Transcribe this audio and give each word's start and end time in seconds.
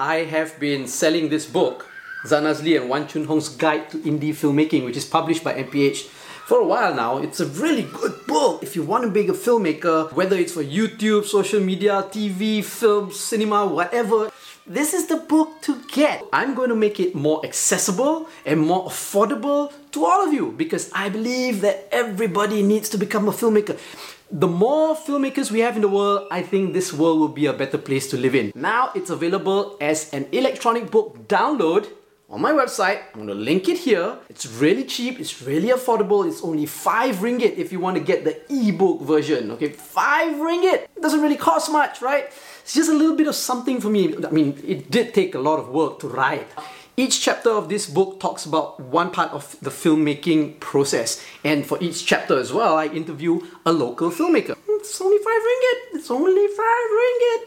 I 0.00 0.24
have 0.24 0.58
been 0.58 0.86
selling 0.86 1.28
this 1.28 1.44
book, 1.44 1.86
Zanazli 2.24 2.80
and 2.80 2.88
Wan 2.88 3.06
Chun 3.06 3.26
Hong's 3.26 3.50
Guide 3.50 3.90
to 3.90 3.98
Indie 3.98 4.32
Filmmaking, 4.32 4.86
which 4.86 4.96
is 4.96 5.04
published 5.04 5.44
by 5.44 5.52
MPH 5.52 6.06
for 6.48 6.58
a 6.58 6.64
while 6.64 6.94
now. 6.94 7.18
It's 7.18 7.38
a 7.38 7.44
really 7.44 7.82
good 7.82 8.26
book 8.26 8.62
if 8.62 8.74
you 8.74 8.82
want 8.82 9.04
to 9.04 9.10
be 9.10 9.28
a 9.28 9.32
filmmaker, 9.32 10.10
whether 10.14 10.38
it's 10.38 10.54
for 10.54 10.64
YouTube, 10.64 11.26
social 11.26 11.60
media, 11.60 12.08
TV, 12.08 12.64
film, 12.64 13.12
cinema, 13.12 13.66
whatever. 13.66 14.30
This 14.66 14.94
is 14.94 15.06
the 15.06 15.18
book 15.18 15.60
to 15.62 15.78
get. 15.92 16.24
I'm 16.32 16.54
going 16.54 16.70
to 16.70 16.74
make 16.74 16.98
it 16.98 17.14
more 17.14 17.44
accessible 17.44 18.26
and 18.46 18.58
more 18.58 18.86
affordable 18.86 19.70
to 19.92 20.06
all 20.06 20.26
of 20.26 20.32
you 20.32 20.52
because 20.52 20.90
I 20.94 21.10
believe 21.10 21.60
that 21.60 21.88
everybody 21.92 22.62
needs 22.62 22.88
to 22.90 22.96
become 22.96 23.28
a 23.28 23.32
filmmaker 23.32 23.78
the 24.30 24.46
more 24.46 24.94
filmmakers 24.94 25.50
we 25.50 25.60
have 25.60 25.74
in 25.74 25.82
the 25.82 25.88
world, 25.88 26.28
I 26.30 26.42
think 26.42 26.72
this 26.72 26.92
world 26.92 27.18
will 27.18 27.28
be 27.28 27.46
a 27.46 27.52
better 27.52 27.78
place 27.78 28.08
to 28.10 28.16
live 28.16 28.34
in. 28.34 28.52
Now 28.54 28.90
it's 28.94 29.10
available 29.10 29.76
as 29.80 30.12
an 30.12 30.26
electronic 30.30 30.90
book 30.90 31.26
download 31.26 31.88
on 32.28 32.40
my 32.40 32.52
website. 32.52 33.02
I'm 33.12 33.20
gonna 33.20 33.34
link 33.34 33.68
it 33.68 33.78
here. 33.78 34.18
It's 34.28 34.46
really 34.46 34.84
cheap, 34.84 35.18
it's 35.18 35.42
really 35.42 35.70
affordable. 35.70 36.28
It's 36.28 36.42
only 36.42 36.66
5 36.66 37.16
ringgit 37.16 37.56
if 37.56 37.72
you 37.72 37.80
want 37.80 37.96
to 37.96 38.02
get 38.02 38.24
the 38.24 38.40
ebook 38.48 39.02
version. 39.02 39.50
Okay, 39.52 39.70
5 39.70 40.36
ringgit. 40.36 40.86
It 40.94 41.02
doesn't 41.02 41.20
really 41.20 41.36
cost 41.36 41.72
much, 41.72 42.00
right? 42.00 42.26
It's 42.62 42.74
just 42.74 42.88
a 42.88 42.94
little 42.94 43.16
bit 43.16 43.26
of 43.26 43.34
something 43.34 43.80
for 43.80 43.90
me. 43.90 44.14
I 44.24 44.30
mean, 44.30 44.62
it 44.64 44.92
did 44.92 45.12
take 45.12 45.34
a 45.34 45.40
lot 45.40 45.58
of 45.58 45.70
work 45.70 45.98
to 46.00 46.08
write. 46.08 46.46
Each 47.00 47.16
chapter 47.16 47.48
of 47.48 47.72
this 47.72 47.88
book 47.88 48.20
talks 48.20 48.44
about 48.44 48.76
one 48.76 49.08
part 49.08 49.32
of 49.32 49.56
the 49.64 49.72
filmmaking 49.72 50.60
process. 50.60 51.16
And 51.40 51.64
for 51.64 51.80
each 51.80 52.04
chapter 52.04 52.36
as 52.36 52.52
well, 52.52 52.76
I 52.76 52.92
interview 52.92 53.40
a 53.64 53.72
local 53.72 54.12
filmmaker. 54.12 54.52
It's 54.68 55.00
only 55.00 55.16
five 55.16 55.40
ringgit. 55.40 55.78
It's 55.96 56.12
only 56.12 56.44
five 56.52 56.88
ringgit. 56.92 57.40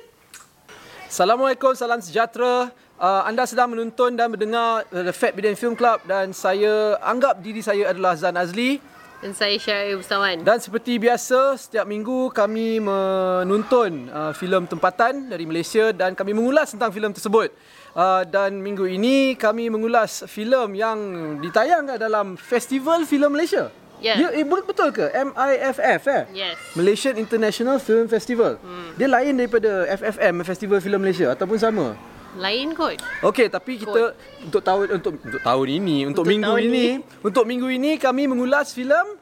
Assalamualaikum, 1.05 1.77
salam 1.77 2.01
sejahtera. 2.01 2.73
Uh, 2.97 3.29
anda 3.29 3.45
sedang 3.45 3.77
menonton 3.77 4.17
dan 4.17 4.33
mendengar 4.33 4.89
The 4.89 5.13
Fat 5.13 5.37
Bidin 5.37 5.53
Film 5.53 5.77
Club 5.77 6.01
dan 6.09 6.33
saya 6.33 6.97
anggap 7.05 7.37
diri 7.45 7.61
saya 7.61 7.93
adalah 7.93 8.17
Zan 8.17 8.33
Azli. 8.33 8.81
Dan 9.21 9.37
saya 9.37 9.53
Syarif 9.61 10.01
Ustawan. 10.01 10.41
Dan 10.41 10.57
seperti 10.65 10.97
biasa, 10.97 11.61
setiap 11.61 11.85
minggu 11.85 12.33
kami 12.33 12.81
menonton 12.81 14.09
uh, 14.09 14.33
filem 14.33 14.65
tempatan 14.65 15.29
dari 15.29 15.45
Malaysia 15.45 15.93
dan 15.93 16.17
kami 16.17 16.33
mengulas 16.33 16.73
tentang 16.73 16.89
filem 16.89 17.13
tersebut. 17.13 17.53
Uh, 17.93 18.25
dan 18.25 18.57
minggu 18.57 18.89
ini 18.89 19.37
kami 19.37 19.69
mengulas 19.69 20.25
filem 20.25 20.73
yang 20.73 20.97
ditayangkan 21.37 22.01
dalam 22.01 22.33
Festival 22.41 23.05
Filem 23.05 23.29
Malaysia. 23.29 23.69
Ya. 24.01 24.17
Yeah. 24.17 24.33
Ya, 24.33 24.41
eh, 24.41 24.45
betul 24.49 24.89
ke? 24.89 25.13
MIFF 25.13 26.03
eh? 26.09 26.23
Yes. 26.33 26.57
Malaysian 26.73 27.15
International 27.21 27.77
Film 27.77 28.09
Festival. 28.09 28.57
Hmm. 28.59 28.97
Dia 28.97 29.05
lain 29.05 29.37
daripada 29.37 29.85
FFM, 29.93 30.41
Festival 30.41 30.81
Filem 30.81 30.99
Malaysia 31.05 31.29
ataupun 31.31 31.55
sama? 31.61 31.93
Lain 32.33 32.73
kot. 32.73 32.97
Okey, 33.21 33.45
tapi 33.47 33.77
kita 33.77 34.11
kot. 34.11 34.17
untuk 34.41 34.61
tahun 34.65 34.85
untuk 34.97 35.13
untuk 35.21 35.41
tahun 35.45 35.67
ini, 35.69 35.97
untuk, 36.09 36.25
untuk 36.25 36.33
minggu 36.33 36.53
ini, 36.57 36.65
ini, 36.65 36.85
untuk 37.21 37.43
minggu 37.45 37.67
ini 37.69 37.91
kami 38.01 38.25
mengulas 38.25 38.73
filem 38.73 39.21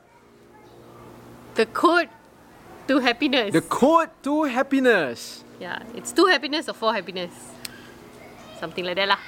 The 1.60 1.68
Code 1.68 2.08
to 2.88 3.04
Happiness. 3.04 3.52
The 3.52 3.68
Code 3.68 4.16
to 4.24 4.48
Happiness. 4.48 5.44
Yeah, 5.60 5.84
it's 5.94 6.16
two 6.16 6.26
happiness 6.26 6.72
or 6.72 6.74
four 6.74 6.96
happiness. 6.96 7.36
Something 8.62 8.86
like 8.86 8.96
that 9.02 9.10
lah. 9.10 9.22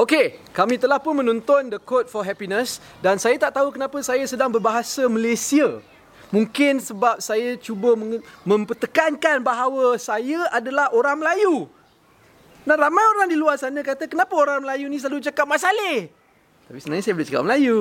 Okey, 0.00 0.40
kami 0.56 0.80
telah 0.80 0.96
pun 0.96 1.12
menonton 1.12 1.68
The 1.68 1.76
Code 1.76 2.08
for 2.08 2.24
Happiness 2.24 2.80
dan 3.04 3.20
saya 3.20 3.36
tak 3.36 3.52
tahu 3.52 3.68
kenapa 3.68 4.00
saya 4.00 4.24
sedang 4.24 4.48
berbahasa 4.48 5.04
Malaysia. 5.12 5.84
Mungkin 6.32 6.80
sebab 6.80 7.20
saya 7.20 7.60
cuba 7.60 7.92
mempertekankan 8.48 9.44
bahawa 9.44 10.00
saya 10.00 10.48
adalah 10.56 10.88
orang 10.96 11.20
Melayu. 11.20 11.68
Dan 12.64 12.80
ramai 12.80 13.04
orang 13.12 13.28
di 13.28 13.36
luar 13.36 13.60
sana 13.60 13.84
kata 13.84 14.08
kenapa 14.08 14.32
orang 14.40 14.64
Melayu 14.64 14.88
ni 14.88 14.96
selalu 14.96 15.20
cakap 15.20 15.44
masalah. 15.44 16.08
Tapi 16.64 16.78
sebenarnya 16.80 17.04
saya 17.04 17.14
boleh 17.20 17.28
cakap 17.28 17.42
Melayu. 17.44 17.78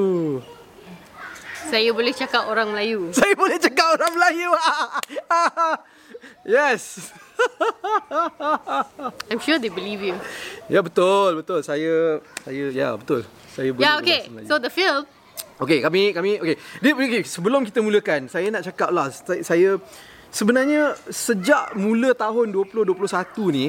Saya 1.71 1.89
boleh 1.95 2.13
cakap 2.19 2.43
orang 2.51 2.67
Melayu. 2.75 2.99
Saya 3.15 3.33
boleh 3.39 3.57
cakap 3.63 3.87
orang 3.95 4.11
Melayu. 4.11 4.49
yes. 6.59 7.15
I'm 9.29 9.39
sure 9.39 9.59
they 9.59 9.71
believe 9.71 10.01
you. 10.01 10.15
Ya 10.67 10.81
betul, 10.81 11.39
betul. 11.39 11.59
Saya 11.63 12.23
saya 12.43 12.63
ya 12.73 12.95
betul. 12.97 13.23
Saya 13.53 13.73
boleh. 13.73 13.85
Ya 13.85 13.91
okay. 13.99 14.21
So 14.47 14.57
the 14.57 14.71
film 14.71 15.05
Okay, 15.59 15.83
kami 15.83 16.15
kami 16.15 16.39
okay. 16.39 16.55
Dia 16.79 16.95
okay, 16.95 17.27
sebelum 17.27 17.67
kita 17.67 17.83
mulakan, 17.83 18.31
saya 18.31 18.47
nak 18.47 18.63
cakap 18.63 18.95
lah 18.95 19.11
saya 19.43 19.75
sebenarnya 20.31 20.95
sejak 21.11 21.75
mula 21.75 22.15
tahun 22.15 22.55
2021 22.55 22.95
ni 23.51 23.67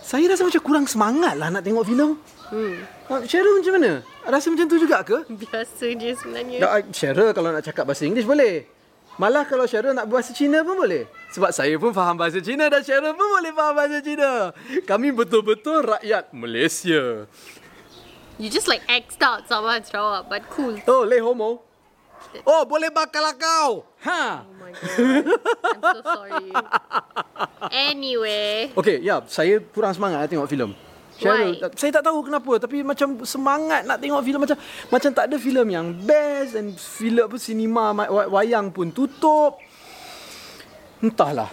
saya 0.00 0.26
rasa 0.32 0.42
macam 0.42 0.62
kurang 0.64 0.86
semangat 0.90 1.38
lah 1.38 1.52
nak 1.52 1.62
tengok 1.62 1.86
filem. 1.86 2.18
Hmm. 2.50 2.82
Cheryl 3.30 3.62
macam 3.62 3.72
mana? 3.78 3.92
Rasa 4.26 4.50
macam 4.50 4.66
tu 4.66 4.76
juga 4.80 5.06
ke? 5.06 5.22
Biasa 5.46 5.86
je 5.94 6.10
sebenarnya. 6.18 6.56
Ya, 6.58 6.68
Cheryl 6.90 7.30
kalau 7.30 7.54
nak 7.54 7.62
cakap 7.62 7.86
bahasa 7.86 8.08
Inggeris 8.08 8.26
boleh. 8.26 8.79
Malah 9.20 9.44
kalau 9.44 9.68
Cheryl 9.68 9.92
nak 9.92 10.08
bahasa 10.08 10.32
Cina 10.32 10.64
pun 10.64 10.80
boleh. 10.80 11.04
Sebab 11.28 11.52
saya 11.52 11.76
pun 11.76 11.92
faham 11.92 12.16
bahasa 12.16 12.40
Cina 12.40 12.72
dan 12.72 12.80
Cheryl 12.80 13.12
pun 13.12 13.28
boleh 13.28 13.52
faham 13.52 13.76
bahasa 13.76 14.00
Cina. 14.00 14.56
Kami 14.88 15.12
betul-betul 15.12 15.84
rakyat 15.92 16.32
Malaysia. 16.32 17.28
You 18.40 18.48
just 18.48 18.64
like 18.64 18.80
X'd 18.88 19.20
out 19.20 19.44
Sabah 19.44 19.76
Sarawak, 19.84 20.32
but 20.32 20.48
cool. 20.48 20.72
Oh, 20.88 21.04
leh 21.04 21.20
homo. 21.20 21.60
Oh, 22.48 22.64
boleh 22.64 22.88
bakal 22.88 23.20
lah 23.20 23.36
kau. 23.36 23.84
Ha. 24.08 24.48
Oh 24.48 24.56
my 24.56 24.72
god. 24.72 24.88
I'm 25.68 25.82
so 25.84 26.00
sorry. 26.00 26.48
Anyway. 27.92 28.72
Okay, 28.72 29.04
ya. 29.04 29.20
Yeah, 29.20 29.20
saya 29.28 29.60
kurang 29.60 29.92
semangat 29.92 30.24
nak 30.24 30.28
tengok 30.32 30.48
filem. 30.48 30.72
Cheryl, 31.20 31.60
Why? 31.60 31.76
saya 31.76 31.92
tak 32.00 32.04
tahu 32.08 32.24
kenapa 32.24 32.56
tapi 32.56 32.80
macam 32.80 33.20
semangat 33.28 33.84
nak 33.84 34.00
tengok 34.00 34.24
filem 34.24 34.40
macam 34.40 34.56
macam 34.88 35.10
tak 35.12 35.24
ada 35.28 35.36
filem 35.36 35.68
yang 35.68 35.86
best 35.92 36.56
dan 36.56 36.72
filem 36.72 37.28
apa 37.28 37.36
cinema 37.36 37.92
wayang 38.32 38.72
pun 38.72 38.88
tutup. 38.88 39.60
Entahlah. 41.04 41.52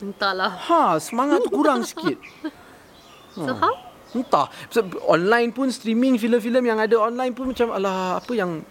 Entahlah. 0.00 0.52
Ha, 0.56 0.96
semangat 0.96 1.44
tu 1.44 1.52
kurang 1.52 1.84
sikit. 1.92 2.16
So 3.36 3.52
ha. 3.52 3.68
how? 3.68 3.74
Entah. 4.12 4.48
Online 5.08 5.52
pun 5.52 5.68
streaming 5.68 6.16
filem-filem 6.16 6.64
yang 6.72 6.78
ada 6.80 6.96
online 6.96 7.36
pun 7.36 7.52
macam 7.52 7.68
alah 7.72 8.16
apa 8.16 8.32
yang 8.32 8.64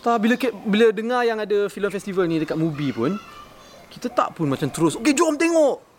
tak 0.00 0.16
bila 0.24 0.34
bila 0.64 0.86
dengar 0.92 1.28
yang 1.28 1.36
ada 1.36 1.68
filem 1.68 1.92
festival 1.92 2.24
ni 2.24 2.40
dekat 2.40 2.56
movie 2.56 2.88
pun 2.88 3.20
kita 3.92 4.08
tak 4.08 4.32
pun 4.32 4.48
macam 4.48 4.72
terus 4.72 4.96
okey 4.96 5.12
jom 5.12 5.36
tengok 5.36 5.89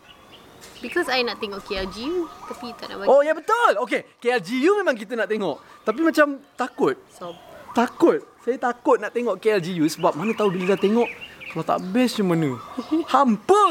Because 0.82 1.06
I 1.06 1.22
nak 1.22 1.38
tengok 1.38 1.62
KLGU 1.62 2.26
Tapi 2.50 2.74
tak 2.74 2.90
nak 2.90 2.96
bagi. 3.00 3.08
Oh 3.08 3.22
ya 3.22 3.32
betul. 3.32 3.72
Okay 3.86 4.02
KLGU 4.18 4.82
memang 4.82 4.98
kita 4.98 5.14
nak 5.14 5.30
tengok. 5.30 5.62
Tapi 5.86 6.00
macam 6.02 6.42
takut. 6.58 6.98
So, 7.14 7.32
Takut. 7.72 8.20
Saya 8.42 8.58
takut 8.58 8.98
nak 8.98 9.14
tengok 9.14 9.38
KLGU 9.38 9.86
Sebab 9.86 10.18
mana 10.18 10.34
tahu 10.34 10.50
bila 10.50 10.74
dah 10.74 10.80
tengok 10.82 11.06
Kalau 11.54 11.64
tak 11.64 11.78
best 11.94 12.18
macam 12.18 12.28
mana 12.34 12.50
Hampa! 13.14 13.66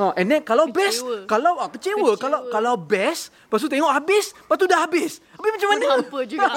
Ha, 0.00 0.16
and 0.16 0.32
then 0.32 0.40
kalau 0.40 0.64
kecewa. 0.70 0.80
best 0.80 0.98
kalau 1.28 1.52
ah, 1.60 1.68
kecewa. 1.68 2.14
kecewa. 2.16 2.22
Kalau 2.22 2.38
kalau 2.48 2.74
best 2.80 3.28
lepas 3.28 3.60
tu 3.60 3.68
tengok 3.68 3.90
habis 3.92 4.32
lepas 4.32 4.56
tu 4.56 4.64
dah 4.64 4.80
habis. 4.80 5.20
Habis 5.36 5.50
macam 5.60 5.68
mana? 5.76 5.86
Hampa 5.92 6.20
juga? 6.24 6.50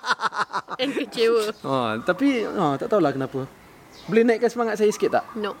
And 0.80 0.90
kecewa. 0.96 1.42
Ha, 1.52 2.00
tapi 2.00 2.48
ha, 2.48 2.80
tak 2.80 2.88
tahulah 2.88 3.12
kenapa. 3.12 3.44
Boleh 4.08 4.22
naikkan 4.24 4.48
semangat 4.48 4.80
saya 4.80 4.88
sikit 4.88 5.20
tak? 5.20 5.24
No. 5.36 5.52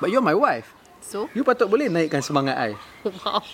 But 0.00 0.08
you're 0.08 0.24
my 0.24 0.32
wife 0.32 0.72
So? 1.04 1.28
You 1.36 1.44
patut 1.44 1.68
boleh 1.68 1.92
naikkan 1.92 2.24
semangat 2.24 2.56
I. 2.56 2.72
Wow. 3.04 3.44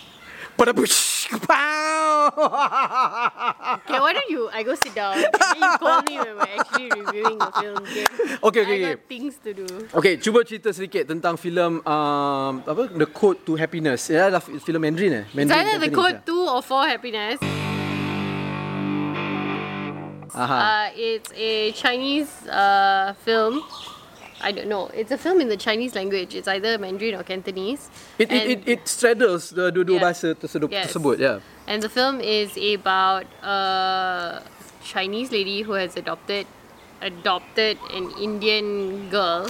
Pada 0.55 0.71
push. 0.71 1.27
Pow. 1.47 2.27
okay, 3.87 3.99
why 3.99 4.11
don't 4.11 4.29
you? 4.31 4.51
I 4.51 4.63
go 4.63 4.75
sit 4.75 4.95
down. 4.95 5.15
And 5.15 5.59
you 5.59 5.71
call 5.79 5.99
me 6.03 6.19
when 6.19 6.35
we're 6.39 6.53
actually 6.59 6.89
reviewing 6.91 7.39
the 7.39 7.51
film. 7.55 7.83
Okay, 7.83 8.05
okay, 8.39 8.61
okay. 8.61 8.61
I 8.61 8.63
okay. 8.63 8.95
got 8.95 8.99
things 9.07 9.35
to 9.43 9.51
do. 9.55 9.67
Okay, 9.95 10.19
cuba 10.19 10.43
cerita 10.43 10.75
sedikit 10.75 11.07
tentang 11.07 11.39
filem 11.39 11.79
um, 11.83 12.53
apa 12.67 12.87
The 12.91 13.07
Code 13.07 13.43
to 13.47 13.55
Happiness. 13.55 14.11
Ya, 14.11 14.27
adalah 14.27 14.43
filem 14.43 14.81
Mandarin 14.83 15.23
eh. 15.23 15.25
Mandarin. 15.31 15.51
It's 15.51 15.55
either 15.55 15.77
The 15.79 15.91
Code 15.91 16.19
ya? 16.19 16.27
to 16.27 16.37
or 16.51 16.61
For 16.63 16.83
Happiness. 16.87 17.39
Aha. 20.31 20.57
Uh, 20.59 20.87
it's 20.95 21.31
a 21.35 21.75
Chinese 21.75 22.31
uh, 22.47 23.11
film 23.27 23.59
I 24.43 24.51
don't 24.51 24.67
know. 24.67 24.89
It's 24.93 25.11
a 25.11 25.17
film 25.17 25.39
in 25.39 25.47
the 25.49 25.57
Chinese 25.57 25.93
language. 25.95 26.33
It's 26.35 26.47
either 26.47 26.77
Mandarin 26.77 27.15
or 27.15 27.23
Cantonese. 27.23 27.89
It, 28.17 28.31
it, 28.31 28.43
it, 28.49 28.59
it 28.67 28.81
straddles 28.87 29.49
the 29.51 29.71
dua-dua 29.71 29.97
Yeah. 29.97 30.03
bahasa 30.09 30.27
tersebut, 30.33 30.69
Yes. 30.71 30.85
tersebut 30.89 31.17
yeah. 31.19 31.37
And 31.67 31.81
the 31.81 31.89
film 31.89 32.19
is 32.19 32.57
about 32.57 33.25
a 33.45 34.41
Chinese 34.83 35.31
lady 35.31 35.61
who 35.61 35.73
has 35.73 35.95
adopted 35.95 36.45
adopted 37.01 37.77
an 37.93 38.09
Indian 38.21 39.09
girl 39.09 39.49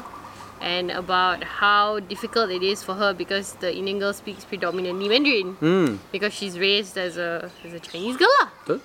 and 0.62 0.92
about 0.92 1.44
how 1.44 2.00
difficult 2.00 2.52
it 2.52 2.62
is 2.64 2.84
for 2.84 2.94
her 2.96 3.14
because 3.14 3.54
the 3.60 3.74
Indian 3.74 4.00
girl 4.00 4.14
speaks 4.14 4.46
predominantly 4.46 5.10
Mandarin 5.10 5.56
Hmm. 5.60 5.98
because 6.12 6.32
she's 6.32 6.60
raised 6.60 6.96
as 6.98 7.18
a 7.18 7.50
as 7.66 7.74
a 7.74 7.80
Chinese 7.82 8.16
girl 8.16 8.30
lah. 8.40 8.50
Betul? 8.64 8.80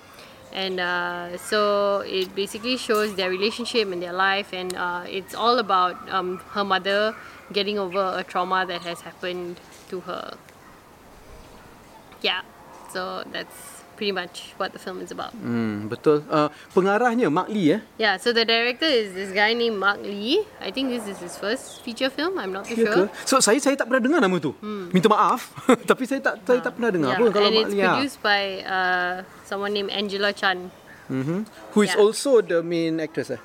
And 0.57 0.79
uh, 0.79 1.37
so 1.37 1.99
it 2.01 2.33
basically 2.33 2.77
shows 2.77 3.13
their 3.13 3.29
relationship 3.29 3.91
and 3.91 4.01
their 4.01 4.11
life, 4.11 4.53
and 4.53 4.73
uh, 4.73 5.05
it's 5.05 5.35
all 5.35 5.59
about 5.59 5.95
um, 6.09 6.41
her 6.57 6.63
mother 6.63 7.13
getting 7.53 7.77
over 7.77 8.01
a 8.17 8.23
trauma 8.23 8.65
that 8.65 8.81
has 8.81 9.01
happened 9.01 9.59
to 9.89 9.99
her. 10.09 10.33
Yeah, 12.23 12.41
so 12.91 13.23
that's 13.31 13.76
pretty 13.97 14.13
much 14.13 14.53
what 14.55 14.69
the 14.71 14.77
film 14.77 15.01
is 15.01 15.09
about. 15.09 15.33
Hmm, 15.33 15.89
betul. 15.89 16.21
Uh, 16.29 16.47
pengarahnya 16.71 17.27
Mark 17.27 17.49
Lee 17.49 17.75
eh. 17.75 17.81
Yeah, 17.97 18.15
so 18.15 18.29
the 18.29 18.45
director 18.45 18.85
is 18.85 19.11
this 19.11 19.33
guy 19.33 19.51
named 19.51 19.75
Mark 19.75 19.97
Lee. 19.99 20.45
I 20.61 20.69
think 20.69 20.93
this 20.93 21.09
is 21.09 21.17
his 21.17 21.33
first 21.35 21.81
feature 21.81 22.07
film. 22.07 22.37
I'm 22.37 22.53
not 22.53 22.69
too 22.69 22.77
ke? 22.77 22.85
sure. 22.85 23.09
So 23.25 23.41
saya 23.41 23.57
saya 23.57 23.73
tak 23.73 23.89
pernah 23.89 24.05
dengar 24.05 24.21
nama 24.21 24.37
tu. 24.37 24.53
Minta 24.93 25.09
maaf 25.09 25.49
tapi 25.89 26.05
saya 26.05 26.21
tak 26.21 26.45
saya 26.45 26.61
tak 26.61 26.77
pernah 26.77 26.93
dengar 26.93 27.09
Hmm. 27.09 27.15
Yeah, 27.17 27.21
pun 27.25 27.33
kalau 27.33 27.49
and 27.49 27.57
Mark 27.57 27.65
it's 27.65 27.73
Lee. 27.73 27.81
ah. 27.81 27.87
produced 27.97 28.19
by 28.21 28.41
uh, 28.61 29.15
someone 29.43 29.73
named 29.73 29.89
Angela 29.89 30.29
Chan. 30.29 30.69
Mhm. 31.09 31.49
Who 31.73 31.79
is 31.81 31.91
Yeah. 31.91 32.03
also 32.05 32.39
the 32.39 32.61
main 32.61 33.01
actress 33.01 33.33
eh. 33.33 33.41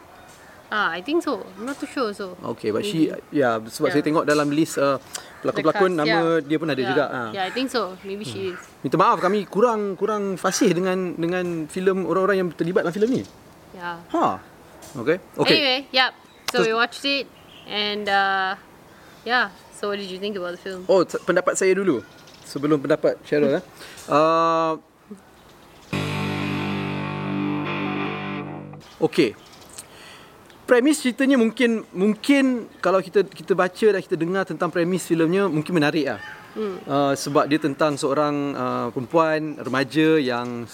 Ah, 0.72 0.88
I 0.88 1.04
think 1.04 1.20
so. 1.20 1.44
I'm 1.60 1.68
not 1.68 1.76
too 1.76 1.84
sure 1.84 2.16
so. 2.16 2.32
Okay, 2.56 2.72
but 2.72 2.80
she 2.80 3.12
ya 3.28 3.60
sebab 3.60 3.92
Yeah. 3.92 3.94
saya 4.00 4.04
tengok 4.08 4.24
dalam 4.24 4.48
list 4.48 4.80
uh, 4.80 4.96
pelakon-pelakon 5.44 6.00
nama 6.00 6.40
yeah. 6.40 6.48
dia 6.48 6.56
pun 6.56 6.68
ada 6.72 6.80
yeah. 6.80 6.88
juga. 6.88 7.04
ah. 7.12 7.28
Yeah, 7.28 7.44
I 7.44 7.52
think 7.52 7.68
so. 7.68 7.92
Maybe 8.08 8.24
she 8.24 8.56
is. 8.56 8.60
Minta 8.80 8.96
maaf 8.96 9.20
kami 9.20 9.44
kurang 9.44 10.00
kurang 10.00 10.40
fasih 10.40 10.72
dengan 10.72 11.12
dengan 11.20 11.68
filem 11.68 12.08
orang-orang 12.08 12.40
yang 12.40 12.48
terlibat 12.56 12.88
dalam 12.88 12.96
filem 12.96 13.20
ni. 13.20 13.22
Yeah. 13.76 14.00
Ha. 14.16 14.40
Okay. 14.96 15.20
Okay. 15.44 15.56
Anyway, 15.60 15.78
yeah. 15.92 16.16
So 16.48 16.64
So- 16.64 16.64
we 16.64 16.72
watched 16.72 17.04
it, 17.04 17.28
and 17.68 18.08
uh, 18.08 18.56
yeah. 19.28 19.52
So 19.76 19.92
what 19.92 20.00
did 20.00 20.08
you 20.08 20.16
think 20.16 20.40
about 20.40 20.56
the 20.56 20.62
film? 20.64 20.88
Oh, 20.88 21.04
pendapat 21.04 21.52
saya 21.60 21.76
dulu. 21.76 22.00
Sebelum 22.48 22.80
pendapat 22.80 23.20
Cheryl 23.28 23.60
eh. 23.60 23.64
Uh, 24.08 24.80
okay. 29.04 29.36
Premis 30.72 31.04
ceritanya 31.04 31.36
mungkin 31.36 31.84
mungkin 31.92 32.64
kalau 32.80 33.04
kita 33.04 33.28
kita 33.28 33.52
baca 33.52 33.86
dan 33.92 34.00
kita 34.00 34.16
dengar 34.16 34.48
tentang 34.48 34.72
premis 34.72 35.04
filmnya 35.04 35.44
mungkin 35.44 35.68
menarik 35.76 36.08
lah. 36.08 36.20
Hmm. 36.56 36.80
Uh, 36.88 37.12
sebab 37.12 37.44
dia 37.44 37.60
tentang 37.60 38.00
seorang 38.00 38.56
uh, 38.56 38.88
perempuan 38.88 39.60
remaja 39.60 40.16
yang 40.16 40.64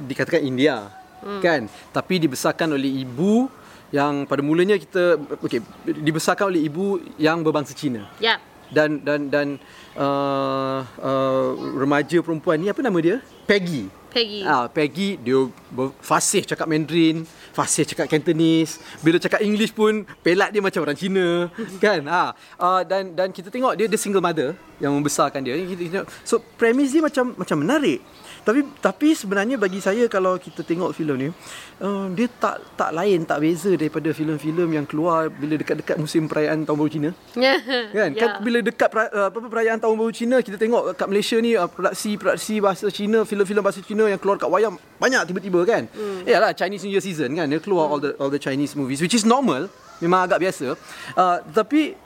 dikatakan 0.00 0.40
India 0.40 0.88
hmm. 1.20 1.44
kan 1.44 1.68
tapi 1.92 2.16
dibesarkan 2.16 2.80
oleh 2.80 3.04
ibu 3.04 3.52
yang 3.92 4.24
pada 4.24 4.40
mulanya 4.40 4.80
kita 4.80 5.20
okey 5.44 5.60
dibesarkan 5.84 6.56
oleh 6.56 6.64
ibu 6.64 6.96
yang 7.20 7.44
berbangsa 7.44 7.76
Cina 7.76 8.08
Yeah. 8.16 8.40
dan 8.72 9.04
dan 9.04 9.28
dan 9.28 9.46
uh, 10.00 10.80
uh, 10.80 11.48
remaja 11.76 12.24
perempuan 12.24 12.56
ni 12.56 12.72
apa 12.72 12.80
nama 12.80 12.96
dia? 13.04 13.20
Peggy. 13.44 13.92
Peggy. 14.16 14.48
Ah, 14.48 14.64
Peggy 14.72 15.20
dia 15.20 15.44
fasih 16.00 16.48
cakap 16.48 16.64
Mandarin, 16.64 17.28
fasih 17.56 17.88
cakap 17.88 18.12
Cantonese. 18.12 18.76
Bila 19.00 19.16
cakap 19.16 19.40
English 19.40 19.72
pun 19.72 20.04
pelat 20.20 20.52
dia 20.52 20.60
macam 20.60 20.84
orang 20.84 20.98
Cina, 20.98 21.48
kan? 21.84 22.04
Ha. 22.04 22.36
Uh, 22.60 22.80
dan 22.84 23.16
dan 23.16 23.32
kita 23.32 23.48
tengok 23.48 23.72
dia 23.80 23.88
dia 23.88 23.96
single 23.96 24.20
mother 24.20 24.52
yang 24.76 24.92
membesarkan 24.92 25.40
dia. 25.40 25.56
So 26.20 26.44
premis 26.60 26.92
dia 26.92 27.00
macam 27.00 27.32
macam 27.32 27.56
menarik. 27.64 28.04
Tapi 28.46 28.62
tapi 28.78 29.10
sebenarnya 29.10 29.58
bagi 29.58 29.82
saya 29.82 30.06
kalau 30.06 30.38
kita 30.38 30.62
tengok 30.62 30.94
filem 30.94 31.16
ni, 31.18 31.28
uh, 31.82 32.06
dia 32.14 32.30
tak 32.30 32.62
tak 32.78 32.94
lain 32.94 33.26
tak 33.26 33.42
beza 33.42 33.74
daripada 33.74 34.14
filem-filem 34.14 34.68
yang 34.70 34.86
keluar 34.86 35.26
bila 35.26 35.58
dekat-dekat 35.58 35.98
musim 35.98 36.30
perayaan 36.30 36.62
Tahun 36.62 36.78
Baru 36.78 36.90
Cina 36.90 37.10
Yeah. 37.36 37.58
kan 37.90 38.10
yeah. 38.14 38.14
kan 38.14 38.30
bila 38.40 38.58
dekat 38.62 38.88
pra, 38.88 39.10
uh, 39.10 39.28
apa 39.28 39.38
perayaan 39.42 39.82
tahun 39.82 39.96
baru 39.98 40.12
Cina 40.14 40.36
kita 40.40 40.56
tengok 40.56 40.94
kat 40.94 41.06
Malaysia 41.10 41.36
ni 41.42 41.58
uh, 41.58 41.68
produksi 41.68 42.14
produksi 42.16 42.62
bahasa 42.62 42.86
Cina 42.88 43.26
filem-filem 43.26 43.62
bahasa 43.62 43.80
Cina 43.82 44.06
yang 44.06 44.20
keluar 44.20 44.38
kat 44.38 44.48
wayang 44.48 44.78
banyak 44.96 45.22
tiba-tiba 45.26 45.60
kan 45.66 45.82
mm. 45.90 46.24
yalah 46.24 46.54
Chinese 46.54 46.86
New 46.86 46.92
Year 46.94 47.04
season 47.04 47.34
kan 47.34 47.50
dia 47.50 47.58
keluar 47.58 47.86
mm. 47.86 47.92
all 47.92 48.00
the 48.00 48.10
all 48.22 48.30
the 48.32 48.40
Chinese 48.40 48.72
movies 48.78 49.02
which 49.02 49.12
is 49.12 49.26
normal 49.26 49.68
memang 49.98 50.26
agak 50.26 50.38
biasa 50.42 50.76
uh, 51.18 51.36
tapi 51.50 51.96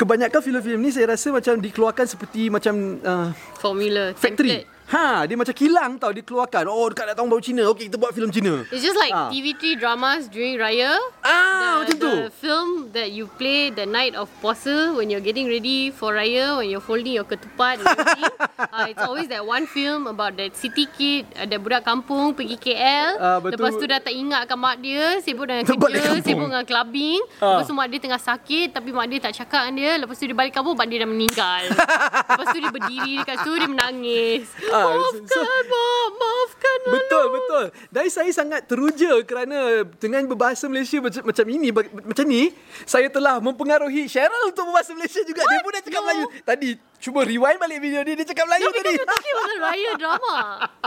kebanyakan 0.00 0.40
filem-filem 0.40 0.80
ni 0.80 0.90
saya 0.92 1.12
rasa 1.12 1.28
macam 1.28 1.60
dikeluarkan 1.60 2.06
seperti 2.08 2.48
macam 2.48 2.96
uh, 3.04 3.28
Formula. 3.60 4.16
factory 4.16 4.64
template. 4.64 4.79
Ha 4.90 5.22
dia 5.22 5.38
macam 5.38 5.54
kilang 5.54 5.94
tau 5.96 6.10
dikeluarkan 6.10 6.66
oh 6.66 6.90
dekat 6.90 7.14
tahun 7.14 7.28
baru 7.28 7.42
Cina 7.42 7.62
okey 7.70 7.86
kita 7.86 7.96
buat 7.96 8.10
filem 8.10 8.30
Cina 8.30 8.66
It's 8.68 8.82
just 8.82 8.94
like 8.94 9.10
Ah. 9.10 9.26
TV3 9.26 9.74
dramas 9.74 10.26
during 10.26 10.54
Raya. 10.54 10.94
ah 11.22 11.82
macam 11.82 11.94
the, 11.94 12.02
tu 12.02 12.10
the 12.26 12.32
film 12.32 12.68
that 12.90 13.08
you 13.08 13.26
play 13.34 13.70
the 13.70 13.82
night 13.84 14.14
of 14.14 14.26
puasa 14.38 14.90
when 14.92 15.06
you're 15.06 15.22
getting 15.22 15.46
ready 15.46 15.90
for 15.90 16.12
Raya, 16.12 16.58
when 16.58 16.66
you're 16.66 16.82
folding 16.82 17.10
your 17.12 17.24
ketupat 17.24 17.78
and 17.78 17.86
everything. 17.86 18.34
uh, 18.74 18.86
it's 18.86 19.00
always 19.00 19.26
that 19.26 19.42
one 19.42 19.64
film 19.64 20.06
about 20.06 20.34
that 20.34 20.54
city 20.54 20.86
kid, 20.88 21.26
ada 21.34 21.54
budak 21.56 21.82
kampung 21.82 22.34
pergi 22.34 22.56
KL. 22.56 23.10
Ah, 23.16 23.38
betul. 23.38 23.58
Lepas 23.58 23.72
tu 23.76 23.84
dah 23.84 23.98
tak 23.98 24.10
ingatkan 24.10 24.54
mak 24.54 24.78
dia, 24.78 25.18
sibuk 25.20 25.46
dengan 25.46 25.62
Balik 25.62 25.78
kerja, 25.78 26.10
sibuk 26.20 26.46
dengan 26.46 26.64
clubbing. 26.64 27.20
Ah. 27.38 27.58
Lepas 27.58 27.64
tu 27.66 27.74
mak 27.74 27.86
dia 27.88 28.00
tengah 28.00 28.20
sakit 28.20 28.68
tapi 28.70 28.88
mak 28.90 29.06
dia 29.06 29.18
tak 29.20 29.34
cakap 29.36 29.60
dengan 29.66 29.74
dia. 29.76 29.92
Lepas 30.02 30.14
tu 30.16 30.24
dia 30.24 30.36
balik 30.36 30.52
kampung, 30.52 30.74
mak 30.74 30.86
dia 30.86 30.98
dah 31.00 31.10
meninggal. 31.10 31.62
Lepas 32.30 32.46
tu 32.48 32.58
dia 32.58 32.70
berdiri 32.70 33.14
dekat 33.18 33.36
situ, 33.40 33.52
dia 33.56 33.68
menangis. 33.68 34.44
Ah, 34.80 34.96
maafkan 34.96 35.60
mak, 35.68 36.08
maafkan 36.16 36.78
Betul 36.80 37.24
betul. 37.30 37.64
Dan 37.88 38.04
saya 38.08 38.30
sangat 38.30 38.64
teruja 38.64 39.20
kerana 39.22 39.84
dengan 39.96 40.24
berbahasa 40.24 40.66
Malaysia 40.66 40.96
macam, 40.98 41.22
macam 41.28 41.46
ini 41.46 41.68
macam 41.72 42.24
ni 42.24 42.50
saya 42.82 43.06
telah 43.06 43.38
mempengaruhi 43.38 44.08
Cheryl 44.08 44.48
untuk 44.48 44.64
berbahasa 44.70 44.96
Malaysia 44.96 45.20
juga. 45.22 45.44
Dia 45.44 45.60
pun 45.60 45.70
dah 45.70 45.82
cakap 45.82 46.00
No. 46.00 46.06
Melayu. 46.06 46.24
Tadi 46.42 46.68
cuba 47.00 47.24
rewind 47.24 47.56
balik 47.56 47.78
video 47.80 48.00
dia 48.04 48.14
dia 48.14 48.26
cakap 48.26 48.44
Melayu 48.48 48.64
No, 48.64 48.72
tadi. 48.72 48.92
because 48.92 48.96
we're 48.96 49.12
talking 49.12 49.60
Raya 49.60 49.92
drama. 49.96 50.36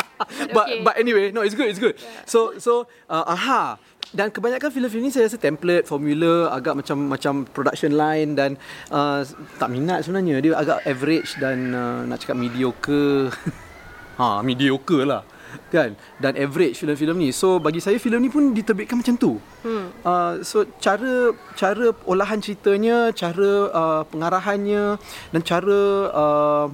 but 0.55 0.65
Okay. 0.65 0.79
but 0.81 0.95
anyway, 0.95 1.29
no 1.29 1.41
it's 1.41 1.53
good 1.53 1.67
it's 1.67 1.81
good. 1.81 1.95
So 2.25 2.57
so 2.57 2.87
uh, 3.05 3.25
aha 3.27 3.77
dan 4.13 4.29
kebanyakan 4.29 4.69
filem-filem 4.69 5.09
ni 5.09 5.11
saya 5.11 5.25
rasa 5.25 5.41
template, 5.41 5.89
formula 5.89 6.53
agak 6.53 6.77
macam 6.77 7.09
macam 7.09 7.49
production 7.49 7.97
line 7.97 8.37
dan 8.37 8.61
uh, 8.93 9.25
tak 9.57 9.73
minat 9.73 10.05
sebenarnya. 10.05 10.37
Dia 10.37 10.53
agak 10.53 10.85
average 10.85 11.33
dan 11.41 11.73
uh, 11.73 12.05
nak 12.05 12.21
cakap 12.21 12.37
mediocre. 12.37 13.33
ha, 14.17 14.41
mediocre 14.45 15.05
lah. 15.05 15.23
Kan? 15.69 15.93
Dan 16.17 16.33
average 16.33 16.81
filem-filem 16.81 17.17
ni. 17.17 17.29
So 17.29 17.61
bagi 17.61 17.77
saya 17.77 18.01
filem 18.01 18.25
ni 18.25 18.29
pun 18.33 18.57
diterbitkan 18.57 18.97
macam 18.97 19.13
tu. 19.17 19.37
Hmm. 19.61 19.93
Uh, 20.01 20.41
so 20.41 20.65
cara 20.81 21.29
cara 21.53 21.93
olahan 22.09 22.41
ceritanya, 22.41 23.13
cara 23.13 23.69
uh, 23.69 24.01
pengarahannya 24.09 24.97
dan 25.29 25.41
cara 25.45 25.79
uh, 26.09 26.65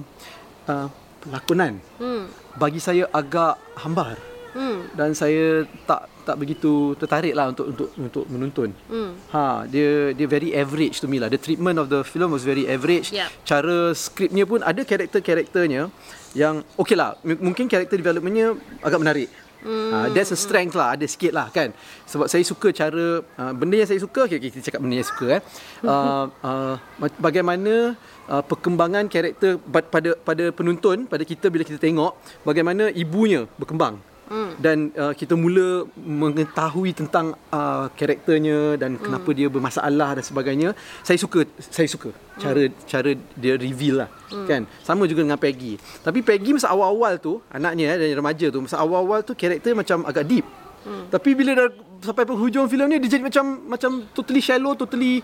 uh, 0.68 0.86
pelakonan 1.20 1.76
Hmm. 2.00 2.32
bagi 2.56 2.80
saya 2.80 3.04
agak 3.12 3.60
hambar 3.76 4.16
Hmm. 4.50 4.90
dan 4.98 5.14
saya 5.14 5.62
tak 5.86 6.10
tak 6.26 6.36
begitu 6.36 6.94
tertarik 6.94 7.34
lah 7.34 7.50
untuk 7.50 7.70
untuk 7.70 7.88
untuk 7.94 8.24
menonton. 8.30 8.68
Hmm. 8.86 9.14
Ha, 9.30 9.66
dia 9.66 10.14
dia 10.14 10.26
very 10.26 10.54
average 10.54 11.02
to 11.02 11.06
me 11.06 11.18
lah. 11.18 11.30
The 11.30 11.40
treatment 11.40 11.78
of 11.78 11.90
the 11.90 12.02
film 12.02 12.34
was 12.34 12.42
very 12.42 12.66
average. 12.66 13.10
Yeah. 13.10 13.30
Cara 13.42 13.94
skripnya 13.94 14.46
pun 14.46 14.62
ada 14.62 14.82
karakter-karakternya 14.82 15.90
yang 16.34 16.62
okay 16.74 16.94
lah. 16.94 17.18
M- 17.26 17.50
mungkin 17.50 17.66
karakter 17.66 17.98
developmentnya 17.98 18.54
agak 18.82 19.00
menarik. 19.02 19.30
Mm. 19.60 19.92
Uh, 19.92 20.06
that's 20.16 20.32
a 20.32 20.40
strength 20.40 20.72
lah 20.72 20.96
Ada 20.96 21.04
sikit 21.04 21.36
lah 21.36 21.52
kan 21.52 21.76
Sebab 22.08 22.32
saya 22.32 22.40
suka 22.40 22.72
cara 22.72 23.20
uh, 23.20 23.52
Benda 23.52 23.76
yang 23.76 23.84
saya 23.84 24.00
suka 24.00 24.24
okay, 24.24 24.40
Kita 24.40 24.56
cakap 24.64 24.80
benda 24.80 24.96
yang 24.96 25.04
saya 25.04 25.12
suka 25.12 25.26
eh. 25.36 25.42
uh, 25.84 26.24
uh, 26.48 26.74
ma- 26.96 27.20
Bagaimana 27.20 27.92
uh, 28.24 28.40
Perkembangan 28.40 29.04
karakter 29.12 29.60
pa- 29.60 29.84
Pada 29.84 30.16
pada 30.16 30.48
penonton 30.48 31.04
Pada 31.04 31.28
kita 31.28 31.52
bila 31.52 31.60
kita 31.60 31.76
tengok 31.76 32.16
Bagaimana 32.40 32.88
ibunya 32.88 33.44
berkembang 33.60 34.00
Hmm. 34.30 34.54
dan 34.62 34.94
uh, 34.94 35.10
kita 35.10 35.34
mula 35.34 35.90
mengetahui 35.98 36.94
tentang 36.94 37.34
uh, 37.50 37.90
karakternya 37.92 38.78
dan 38.78 38.94
Hmm. 38.94 39.02
kenapa 39.02 39.30
dia 39.30 39.50
bermasalah 39.50 40.14
dan 40.14 40.22
sebagainya 40.22 40.70
saya 41.02 41.18
suka 41.18 41.42
saya 41.58 41.84
suka 41.84 42.14
cara 42.36 42.70
cara 42.86 43.10
dia 43.34 43.54
reveal 43.56 43.98
lah 43.98 44.08
Hmm. 44.30 44.46
kan 44.46 44.62
sama 44.80 45.04
juga 45.04 45.26
dengan 45.26 45.34
Peggy 45.34 45.74
tapi 46.00 46.22
Peggy 46.22 46.54
masa 46.54 46.70
awal-awal 46.70 47.18
tu 47.18 47.42
anaknya 47.48 47.90
eh, 47.90 48.06
dan 48.06 48.16
remaja 48.16 48.46
tu 48.48 48.62
masa 48.62 48.78
awal-awal 48.78 49.20
tu 49.20 49.34
karakter 49.34 49.74
macam 49.74 50.06
agak 50.06 50.22
deep 50.24 50.46
Hmm. 50.80 51.10
tapi 51.10 51.34
bila 51.34 51.52
dah 51.52 51.68
sampai 52.00 52.24
penghujung 52.24 52.64
filem 52.64 52.86
ni 52.88 52.96
dia 53.02 53.18
jadi 53.18 53.26
macam 53.26 53.44
macam 53.66 53.90
totally 54.10 54.40
shallow 54.40 54.72
totally 54.72 55.20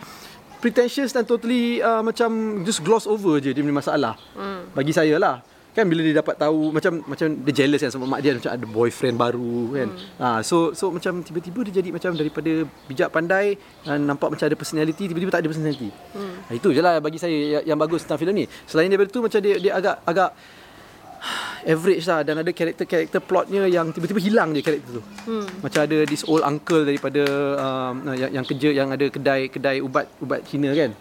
pretentious 0.59 1.11
dan 1.11 1.23
totally 1.23 1.79
uh, 1.81 2.03
macam 2.03 2.29
just 2.61 2.83
gloss 2.83 3.07
over 3.07 3.39
je 3.39 3.55
dia 3.55 3.63
punya 3.63 3.77
masalah 3.77 4.19
Hmm. 4.35 4.67
bagi 4.73 4.91
saya 4.91 5.15
lah 5.17 5.41
kan 5.77 5.85
bila 5.85 6.01
dia 6.01 6.17
dapat 6.17 6.41
tahu 6.41 6.73
macam 6.73 7.05
macam 7.05 7.29
dia 7.45 7.53
jealous 7.53 7.85
kan 7.85 7.93
sama 7.93 8.09
mak 8.09 8.25
dia 8.25 8.33
macam 8.33 8.49
ada 8.49 8.65
boyfriend 8.65 9.17
baru 9.21 9.77
kan. 9.77 9.89
Hmm. 9.93 10.17
Ha, 10.17 10.27
so 10.41 10.73
so 10.73 10.89
macam 10.89 11.21
tiba-tiba 11.21 11.61
dia 11.69 11.85
jadi 11.85 11.93
macam 11.93 12.17
daripada 12.17 12.65
bijak 12.89 13.13
pandai 13.13 13.61
uh, 13.85 14.01
nampak 14.01 14.33
macam 14.33 14.49
ada 14.49 14.57
personality 14.57 15.05
tiba-tiba 15.05 15.29
tak 15.29 15.45
ada 15.45 15.53
personality. 15.53 15.93
Hmm. 16.17 16.35
Ha, 16.49 16.57
itu 16.57 16.73
je 16.73 16.81
lah 16.81 16.97
bagi 17.05 17.21
saya 17.21 17.61
yang, 17.61 17.77
yang 17.77 17.79
bagus 17.79 18.09
tentang 18.09 18.25
filem 18.25 18.35
ni. 18.41 18.45
Selain 18.65 18.89
daripada 18.89 19.13
tu 19.13 19.21
macam 19.21 19.37
dia 19.37 19.61
dia 19.61 19.73
agak 19.77 20.01
agak 20.09 20.31
average 21.77 22.05
lah 22.09 22.21
dan 22.25 22.35
ada 22.41 22.51
karakter-karakter 22.57 23.21
plotnya 23.21 23.69
yang 23.69 23.93
tiba-tiba 23.93 24.21
hilang 24.25 24.57
je 24.57 24.65
karakter 24.65 24.91
tu. 24.97 25.03
Hmm. 25.29 25.45
Macam 25.61 25.81
ada 25.85 25.99
this 26.09 26.25
old 26.25 26.41
uncle 26.41 26.89
daripada 26.89 27.21
um, 27.61 28.17
yang, 28.17 28.41
yang 28.41 28.45
kerja 28.49 28.73
yang 28.73 28.89
ada 28.97 29.13
kedai 29.13 29.53
kedai 29.53 29.85
ubat 29.85 30.09
ubat 30.25 30.41
Cina 30.49 30.73
kan. 30.73 30.97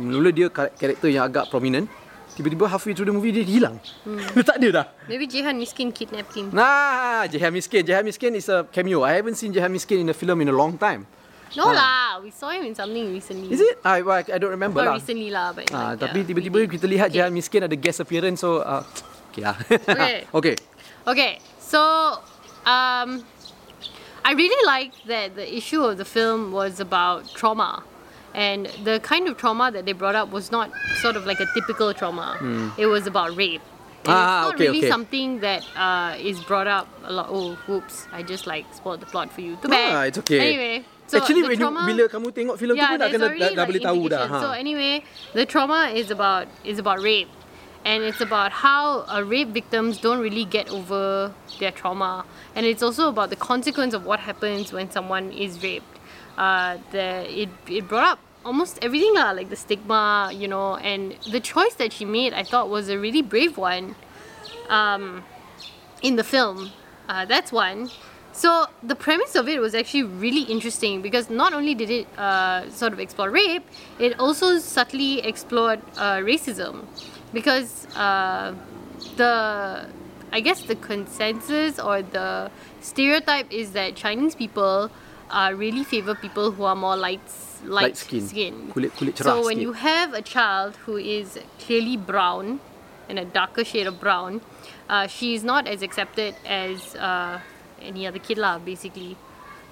Mula 0.00 0.32
dia 0.32 0.48
kar- 0.48 0.72
karakter 0.72 1.12
yang 1.12 1.28
agak 1.28 1.52
prominent. 1.52 2.00
Tiba-tiba 2.32 2.64
halfway 2.64 2.96
through 2.96 3.12
the 3.12 3.14
movie 3.14 3.32
dia 3.32 3.44
hilang. 3.44 3.76
Hmm. 4.08 4.20
tak 4.48 4.56
ada 4.56 4.68
dah. 4.72 4.86
Maybe 5.04 5.28
Jehan 5.28 5.52
Miskin 5.60 5.92
kidnapped 5.92 6.32
him. 6.32 6.48
Nah, 6.48 7.28
Jehan 7.28 7.52
Miskin. 7.52 7.84
Jehan 7.84 8.04
Miskin 8.08 8.32
is 8.32 8.48
a 8.48 8.64
cameo. 8.72 9.04
I 9.04 9.20
haven't 9.20 9.36
seen 9.36 9.52
Jehan 9.52 9.68
Miskin 9.68 10.00
in 10.00 10.08
a 10.08 10.16
film 10.16 10.40
in 10.40 10.48
a 10.48 10.56
long 10.56 10.80
time. 10.80 11.04
No 11.52 11.68
lah, 11.68 12.16
we 12.24 12.32
saw 12.32 12.48
him 12.48 12.64
in 12.64 12.72
something 12.72 13.12
recently. 13.12 13.52
Is 13.52 13.60
it? 13.60 13.76
I, 13.84 14.00
I 14.00 14.40
don't 14.40 14.56
remember 14.56 14.80
Not 14.80 14.88
lah. 14.88 14.96
recently 14.96 15.28
lah, 15.28 15.52
but 15.52 15.68
Ah, 15.68 15.92
like, 15.92 16.00
tapi 16.00 16.24
yeah, 16.24 16.28
tiba-tiba 16.32 16.58
kita 16.64 16.86
lihat 16.88 17.12
Okay. 17.12 17.20
Jehan 17.20 17.32
Miskin 17.36 17.68
ada 17.68 17.76
guest 17.76 18.00
appearance 18.00 18.40
so 18.40 18.64
uh, 18.64 18.80
okay 19.28 19.44
lah. 19.44 19.56
Okay. 19.68 20.24
okay. 20.40 20.54
Okay, 21.04 21.32
so 21.60 21.76
um, 22.64 23.20
I 24.24 24.32
really 24.32 24.62
liked 24.64 25.04
that 25.10 25.36
the 25.36 25.44
issue 25.44 25.84
of 25.84 26.00
the 26.00 26.08
film 26.08 26.56
was 26.56 26.80
about 26.80 27.28
trauma. 27.36 27.84
And 28.34 28.66
the 28.84 29.00
kind 29.00 29.28
of 29.28 29.36
trauma 29.36 29.70
that 29.72 29.84
they 29.84 29.92
brought 29.92 30.14
up 30.14 30.30
was 30.32 30.50
not 30.50 30.72
sort 31.00 31.16
of 31.16 31.26
like 31.26 31.40
a 31.40 31.46
typical 31.52 31.92
trauma. 31.92 32.40
It 32.78 32.86
was 32.86 33.06
about 33.06 33.36
rape. 33.36 33.60
And. 34.04 34.10
Ah, 34.10 34.18
it's 34.18 34.26
not 34.26 34.54
okay, 34.54 34.66
really 34.66 34.78
okay. 34.78 34.88
something 34.88 35.40
that 35.40 35.62
uh, 35.76 36.16
is 36.18 36.42
brought 36.42 36.66
up 36.66 36.88
a 37.04 37.12
lot. 37.12 37.28
Oh, 37.30 37.54
whoops! 37.68 38.08
I 38.10 38.24
just 38.24 38.48
like 38.48 38.66
spoiled 38.74 38.98
the 38.98 39.06
plot 39.06 39.30
for 39.30 39.42
you. 39.42 39.54
Too 39.62 39.68
bad. 39.68 39.94
Ah, 39.94 40.02
it's 40.02 40.18
okay. 40.18 40.40
Anyway, 40.42 40.84
so 41.06 41.18
Actually 41.18 41.46
when 41.46 41.54
you, 41.54 41.70
bila 41.70 42.10
kamu 42.10 42.34
tengok 42.34 42.58
filem 42.58 42.74
tu 42.74 42.82
yeah, 42.82 42.90
pun 42.90 42.98
dah 42.98 43.08
kena 43.14 43.30
dah, 43.30 43.50
dah 43.54 43.62
boleh 43.62 43.78
tahu 43.78 44.02
dah. 44.10 44.26
Ha. 44.26 44.40
So 44.42 44.50
anyway, 44.58 45.06
the 45.38 45.46
trauma 45.46 45.94
is 45.94 46.10
about 46.10 46.50
is 46.66 46.82
about 46.82 46.98
rape, 46.98 47.30
and 47.86 48.02
it's 48.02 48.18
about 48.18 48.50
how 48.50 49.06
uh, 49.06 49.22
rape 49.22 49.54
victims 49.54 50.02
don't 50.02 50.18
really 50.18 50.50
get 50.50 50.66
over 50.74 51.30
their 51.62 51.70
trauma, 51.70 52.26
and 52.58 52.66
it's 52.66 52.82
also 52.82 53.06
about 53.06 53.30
the 53.30 53.38
consequence 53.38 53.94
of 53.94 54.02
what 54.02 54.18
happens 54.18 54.72
when 54.72 54.90
someone 54.90 55.30
is 55.30 55.62
raped. 55.62 55.91
Uh, 56.36 56.78
the 56.90 57.26
it 57.42 57.48
it 57.68 57.88
brought 57.88 58.04
up 58.04 58.18
almost 58.44 58.78
everything 58.82 59.14
lah, 59.14 59.30
like 59.32 59.50
the 59.50 59.56
stigma, 59.56 60.30
you 60.32 60.48
know, 60.48 60.76
and 60.76 61.16
the 61.30 61.40
choice 61.40 61.74
that 61.74 61.92
she 61.92 62.04
made, 62.04 62.32
I 62.32 62.42
thought 62.42 62.68
was 62.68 62.88
a 62.88 62.98
really 62.98 63.22
brave 63.22 63.56
one. 63.56 63.94
Um, 64.68 65.22
in 66.02 66.16
the 66.16 66.24
film. 66.24 66.70
Uh, 67.08 67.24
that's 67.24 67.52
one. 67.52 67.90
So 68.32 68.66
the 68.82 68.94
premise 68.94 69.34
of 69.34 69.48
it 69.48 69.60
was 69.60 69.74
actually 69.74 70.04
really 70.04 70.42
interesting 70.42 71.02
because 71.02 71.28
not 71.28 71.52
only 71.52 71.74
did 71.74 71.90
it 71.90 72.18
uh, 72.18 72.70
sort 72.70 72.92
of 72.92 73.00
explore 73.00 73.30
rape, 73.30 73.64
it 73.98 74.18
also 74.18 74.58
subtly 74.58 75.20
explored 75.20 75.80
uh, 75.96 76.16
racism 76.16 76.86
because 77.32 77.86
uh, 77.94 78.54
the 79.16 79.86
I 80.34 80.40
guess 80.40 80.62
the 80.62 80.76
consensus 80.76 81.78
or 81.78 82.00
the 82.00 82.50
stereotype 82.80 83.52
is 83.52 83.72
that 83.72 83.96
Chinese 83.96 84.34
people 84.34 84.90
uh, 85.32 85.52
really 85.56 85.84
favor 85.84 86.14
people 86.14 86.52
who 86.52 86.64
are 86.64 86.76
more 86.76 86.96
light 86.96 87.20
light, 87.64 87.82
Light 87.82 87.96
skin. 87.96 88.26
skin. 88.28 88.54
Kulit- 88.74 88.90
kulit 88.98 89.14
cerah 89.14 89.24
So 89.24 89.44
when 89.46 89.56
sikit. 89.58 89.62
you 89.62 89.72
have 89.72 90.14
a 90.14 90.22
child 90.22 90.76
who 90.84 90.96
is 90.96 91.38
clearly 91.58 91.96
brown 91.96 92.58
and 93.08 93.18
a 93.18 93.24
darker 93.24 93.64
shade 93.64 93.86
of 93.86 94.00
brown, 94.00 94.40
uh, 94.88 95.06
she 95.06 95.34
is 95.34 95.44
not 95.44 95.66
as 95.68 95.80
accepted 95.82 96.34
as 96.44 96.94
uh, 96.96 97.38
any 97.80 98.06
other 98.06 98.18
kid 98.18 98.38
lah, 98.38 98.58
basically. 98.58 99.16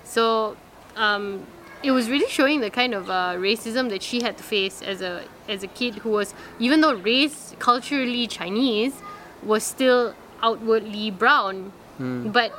So 0.05 0.57
um, 0.97 1.47
it 1.83 1.90
was 1.90 2.09
really 2.09 2.29
showing 2.31 2.61
the 2.61 2.71
kind 2.71 2.95
of 2.95 3.11
uh, 3.11 3.35
racism 3.38 3.90
that 3.90 4.02
she 4.02 4.23
had 4.23 4.37
to 4.38 4.45
face 4.45 4.83
as 4.83 5.02
a 5.02 5.25
as 5.49 5.62
a 5.64 5.69
kid 5.69 5.97
who 6.07 6.11
was, 6.11 6.33
even 6.59 6.81
though 6.81 6.95
race 6.95 7.55
culturally 7.59 8.26
Chinese, 8.26 8.95
was 9.43 9.62
still 9.67 10.14
outwardly 10.43 11.11
brown. 11.11 11.73
But 12.00 12.55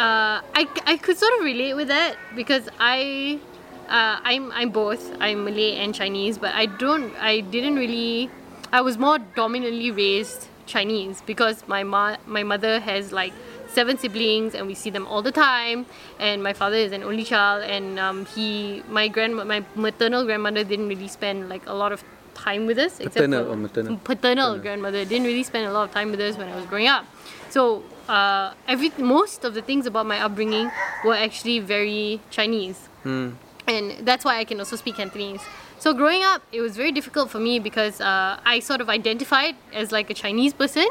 uh, 0.00 0.40
I, 0.54 0.66
I 0.86 0.96
could 0.96 1.18
sort 1.18 1.32
of 1.38 1.44
relate 1.44 1.74
with 1.74 1.88
that 1.88 2.16
because 2.34 2.68
I 2.78 3.38
uh, 3.88 4.16
I'm 4.22 4.50
I'm 4.52 4.70
both 4.70 5.02
I'm 5.20 5.44
Malay 5.44 5.76
and 5.76 5.94
Chinese, 5.94 6.38
but 6.38 6.54
I 6.54 6.66
don't 6.66 7.14
I 7.16 7.40
didn't 7.40 7.76
really 7.76 8.30
I 8.72 8.80
was 8.80 8.96
more 8.96 9.18
dominantly 9.18 9.90
raised 9.90 10.48
Chinese 10.64 11.22
because 11.26 11.68
my 11.68 11.82
ma- 11.82 12.16
my 12.26 12.42
mother 12.42 12.80
has 12.80 13.12
like 13.12 13.34
seven 13.68 13.98
siblings 13.98 14.54
and 14.54 14.66
we 14.66 14.74
see 14.74 14.90
them 14.90 15.06
all 15.06 15.22
the 15.22 15.32
time 15.32 15.84
and 16.18 16.42
my 16.42 16.52
father 16.52 16.76
is 16.76 16.92
an 16.92 17.02
only 17.02 17.22
child 17.22 17.62
and 17.62 17.98
um, 17.98 18.24
he 18.24 18.82
my 18.88 19.06
grand 19.06 19.36
my 19.36 19.62
maternal 19.74 20.24
grandmother 20.24 20.64
didn't 20.64 20.88
really 20.88 21.08
spend 21.08 21.48
like 21.48 21.66
a 21.66 21.74
lot 21.74 21.92
of 21.92 22.02
time 22.34 22.66
with 22.66 22.78
us 22.78 23.00
except 23.00 23.16
Paternal 23.16 23.44
for 23.44 23.50
or 23.50 23.56
maternal? 23.56 23.96
paternal 23.98 24.58
grandmother 24.58 25.04
didn't 25.04 25.26
really 25.26 25.42
spend 25.42 25.66
a 25.66 25.72
lot 25.72 25.84
of 25.88 25.92
time 25.92 26.10
with 26.10 26.20
us 26.20 26.36
when 26.38 26.48
I 26.48 26.56
was 26.56 26.64
growing 26.64 26.88
up. 26.88 27.04
So 27.50 27.82
uh, 28.10 28.54
every 28.66 28.90
most 28.98 29.44
of 29.44 29.54
the 29.54 29.62
things 29.62 29.86
about 29.86 30.06
my 30.06 30.18
upbringing 30.26 30.70
were 31.04 31.14
actually 31.26 31.58
very 31.60 32.20
Chinese, 32.30 32.78
Hmm. 33.04 33.28
and 33.66 33.84
that's 34.08 34.24
why 34.24 34.34
I 34.42 34.44
can 34.44 34.58
also 34.58 34.76
speak 34.76 34.96
Cantonese. 34.96 35.42
So 35.78 35.94
growing 35.94 36.22
up, 36.30 36.42
it 36.52 36.60
was 36.60 36.76
very 36.76 36.92
difficult 36.92 37.30
for 37.30 37.38
me 37.48 37.58
because 37.58 38.00
uh, 38.00 38.38
I 38.54 38.60
sort 38.60 38.80
of 38.84 38.88
identified 38.90 39.54
as 39.72 39.92
like 39.92 40.10
a 40.10 40.14
Chinese 40.22 40.52
person. 40.52 40.88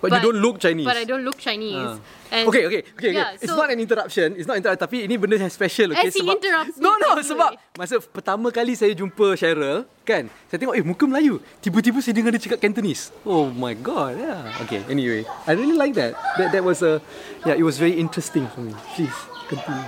But 0.00 0.12
you 0.12 0.20
don't 0.20 0.40
look 0.44 0.60
Chinese. 0.60 0.84
But 0.84 0.96
I 1.00 1.04
don't 1.08 1.24
look 1.24 1.38
Chinese. 1.40 1.96
Ah. 1.96 1.98
And 2.26 2.44
okay, 2.50 2.66
okay, 2.66 2.82
okay. 2.98 3.12
yeah, 3.14 3.32
okay. 3.32 3.44
It's 3.46 3.52
so- 3.52 3.58
not 3.58 3.70
an 3.70 3.78
interruption. 3.80 4.34
It's 4.36 4.48
not 4.50 4.58
interrupt. 4.58 4.82
Tapi 4.82 5.06
ini 5.06 5.14
benda 5.16 5.38
yang 5.38 5.48
special. 5.48 5.94
Okay, 5.94 6.10
As 6.10 6.14
he 6.14 6.26
interrupts 6.26 6.76
No, 6.76 6.98
no. 6.98 7.14
anyway. 7.14 7.24
Sebab 7.24 7.50
masa 7.78 7.94
pertama 8.02 8.50
kali 8.50 8.74
saya 8.74 8.92
jumpa 8.92 9.38
Cheryl, 9.38 9.86
kan? 10.02 10.26
Saya 10.50 10.58
tengok, 10.58 10.74
eh, 10.74 10.84
muka 10.84 11.06
Melayu. 11.06 11.38
Tiba-tiba 11.62 12.02
saya 12.02 12.12
dengar 12.18 12.34
dia 12.34 12.42
cakap 12.42 12.60
Cantonese. 12.60 13.14
Oh 13.22 13.48
my 13.48 13.72
god, 13.78 14.18
yeah. 14.18 14.42
Okay, 14.66 14.82
anyway. 14.90 15.22
I 15.46 15.54
really 15.54 15.78
like 15.78 15.94
that. 15.96 16.12
That 16.36 16.50
that 16.52 16.62
was 16.66 16.82
a, 16.82 16.98
yeah, 17.46 17.56
it 17.56 17.64
was 17.64 17.78
very 17.78 17.94
interesting 17.96 18.50
for 18.52 18.60
me. 18.60 18.74
Please, 18.98 19.16
continue. 19.48 19.86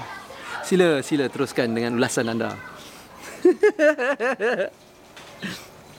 Sila, 0.62 1.00
sila 1.02 1.26
teruskan 1.32 1.74
dengan 1.74 1.96
ulasan 2.00 2.28
anda. 2.28 2.54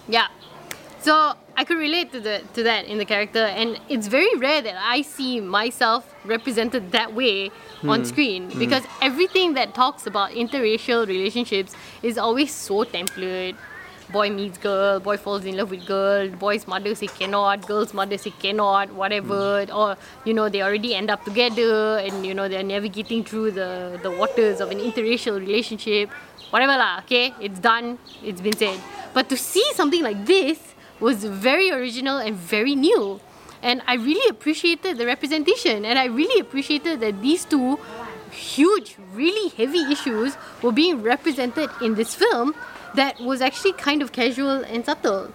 Yeah. 0.10 0.28
So 1.06 1.38
I 1.60 1.66
could 1.66 1.78
relate 1.78 2.14
to 2.14 2.22
the 2.22 2.42
to 2.54 2.64
that 2.64 2.86
in 2.86 3.00
the 3.00 3.06
character, 3.06 3.46
and 3.62 3.82
it's 3.90 4.08
very 4.08 4.34
rare 4.36 4.62
that 4.62 4.76
I 4.82 5.02
see 5.02 5.42
myself 5.42 6.06
represented 6.24 6.94
that 6.94 7.14
way 7.14 7.52
on 7.84 8.00
hmm. 8.00 8.06
screen 8.06 8.46
hmm. 8.50 8.60
because 8.60 8.86
everything 9.02 9.56
that 9.56 9.74
talks 9.74 10.08
about 10.08 10.32
interracial 10.44 11.06
relationships 11.06 11.76
is 12.02 12.18
always 12.18 12.54
so 12.54 12.86
template. 12.86 13.58
Boy 14.10 14.30
meets 14.30 14.58
girl, 14.58 15.02
boy 15.02 15.18
falls 15.18 15.44
in 15.44 15.58
love 15.58 15.70
with 15.70 15.86
girl, 15.86 16.30
boy's 16.30 16.66
mother 16.66 16.96
say 16.96 17.08
cannot, 17.08 17.68
girl's 17.68 17.94
mother 17.94 18.18
say 18.18 18.32
cannot, 18.46 18.94
whatever, 18.94 19.66
hmm. 19.66 19.76
or 19.82 19.98
you 20.24 20.34
know 20.34 20.48
they 20.48 20.62
already 20.62 20.96
end 20.96 21.12
up 21.18 21.26
together, 21.26 21.98
and 21.98 22.26
you 22.26 22.34
know 22.34 22.48
they're 22.48 22.70
navigating 22.72 23.26
through 23.26 23.52
the 23.52 24.00
the 24.02 24.16
waters 24.24 24.62
of 24.62 24.72
an 24.72 24.80
interracial 24.80 25.38
relationship, 25.38 26.10
whatever 26.56 26.80
lah. 26.86 27.04
Okay, 27.04 27.36
it's 27.42 27.60
done, 27.60 28.00
it's 28.24 28.40
been 28.40 28.56
said. 28.66 28.80
But 29.14 29.28
to 29.28 29.36
see 29.36 29.68
something 29.76 30.04
like 30.04 30.26
this 30.26 30.69
was 31.00 31.24
very 31.24 31.72
original 31.72 32.18
and 32.18 32.36
very 32.36 32.76
new. 32.76 33.20
And 33.62 33.82
I 33.88 33.96
really 33.96 34.30
appreciated 34.30 34.98
the 34.98 35.06
representation 35.06 35.86
and 35.86 36.00
I 36.00 36.06
really 36.06 36.40
appreciated 36.40 37.00
that 37.02 37.22
these 37.22 37.46
two 37.46 37.78
huge, 38.32 38.96
really 39.14 39.50
heavy 39.50 39.84
issues 39.92 40.38
were 40.62 40.72
being 40.72 41.02
represented 41.02 41.70
in 41.82 41.96
this 41.96 42.16
film 42.16 42.56
that 42.96 43.20
was 43.20 43.42
actually 43.42 43.74
kind 43.74 44.02
of 44.02 44.12
casual 44.12 44.64
and 44.64 44.86
subtle. 44.86 45.32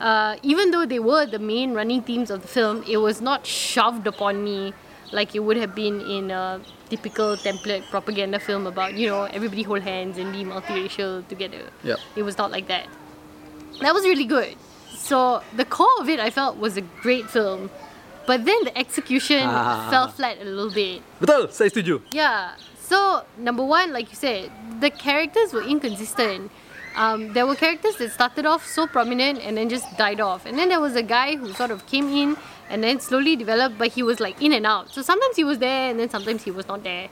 Uh, 0.00 0.36
even 0.42 0.70
though 0.70 0.86
they 0.86 0.98
were 0.98 1.26
the 1.26 1.38
main 1.38 1.74
running 1.74 2.02
themes 2.02 2.30
of 2.30 2.42
the 2.42 2.48
film, 2.48 2.84
it 2.88 2.98
was 2.98 3.20
not 3.20 3.46
shoved 3.46 4.06
upon 4.06 4.44
me 4.44 4.72
like 5.12 5.34
it 5.34 5.40
would 5.40 5.56
have 5.56 5.74
been 5.74 6.00
in 6.02 6.30
a 6.30 6.60
typical 6.88 7.36
template 7.36 7.82
propaganda 7.90 8.38
film 8.38 8.66
about, 8.66 8.94
you 8.94 9.08
know, 9.08 9.24
everybody 9.24 9.62
hold 9.62 9.82
hands 9.82 10.18
and 10.18 10.32
be 10.32 10.44
multiracial 10.44 11.26
together. 11.28 11.70
Yep. 11.82 11.98
It 12.16 12.22
was 12.22 12.36
not 12.38 12.50
like 12.50 12.68
that. 12.68 12.86
That 13.80 13.94
was 13.94 14.04
really 14.04 14.24
good. 14.26 14.56
So 14.96 15.42
the 15.56 15.64
core 15.64 15.88
of 16.00 16.08
it 16.08 16.20
I 16.20 16.30
felt 16.30 16.56
was 16.58 16.76
a 16.76 16.82
great 17.02 17.28
film. 17.30 17.70
But 18.26 18.44
then 18.44 18.60
the 18.64 18.76
execution 18.76 19.48
Ah. 19.48 19.88
fell 19.88 20.08
flat 20.08 20.36
a 20.40 20.44
little 20.44 20.68
bit. 20.70 21.00
Betul, 21.20 21.48
saya 21.48 21.70
setuju. 21.72 22.02
Yeah. 22.12 22.52
So 22.76 23.24
number 23.40 23.64
one, 23.64 23.92
like 23.92 24.10
you 24.12 24.16
said, 24.16 24.52
the 24.80 24.90
characters 24.92 25.52
were 25.56 25.64
inconsistent. 25.64 26.50
Um, 26.96 27.32
there 27.32 27.46
were 27.46 27.54
characters 27.54 27.96
that 27.96 28.10
started 28.12 28.44
off 28.44 28.66
so 28.66 28.84
prominent 28.86 29.38
and 29.40 29.56
then 29.56 29.68
just 29.70 29.86
died 29.96 30.20
off, 30.20 30.44
and 30.44 30.58
then 30.58 30.68
there 30.68 30.80
was 30.80 30.96
a 30.96 31.02
guy 31.04 31.36
who 31.36 31.52
sort 31.54 31.70
of 31.70 31.86
came 31.86 32.10
in 32.10 32.36
and 32.68 32.82
then 32.82 32.98
slowly 33.00 33.36
developed, 33.36 33.78
but 33.78 33.92
he 33.96 34.02
was 34.02 34.18
like 34.20 34.36
in 34.42 34.52
and 34.52 34.66
out. 34.66 34.90
So 34.92 35.00
sometimes 35.00 35.36
he 35.36 35.44
was 35.44 35.56
there 35.62 35.88
and 35.88 35.96
then 36.00 36.10
sometimes 36.10 36.42
he 36.44 36.50
was 36.50 36.66
not 36.66 36.82
there. 36.82 37.08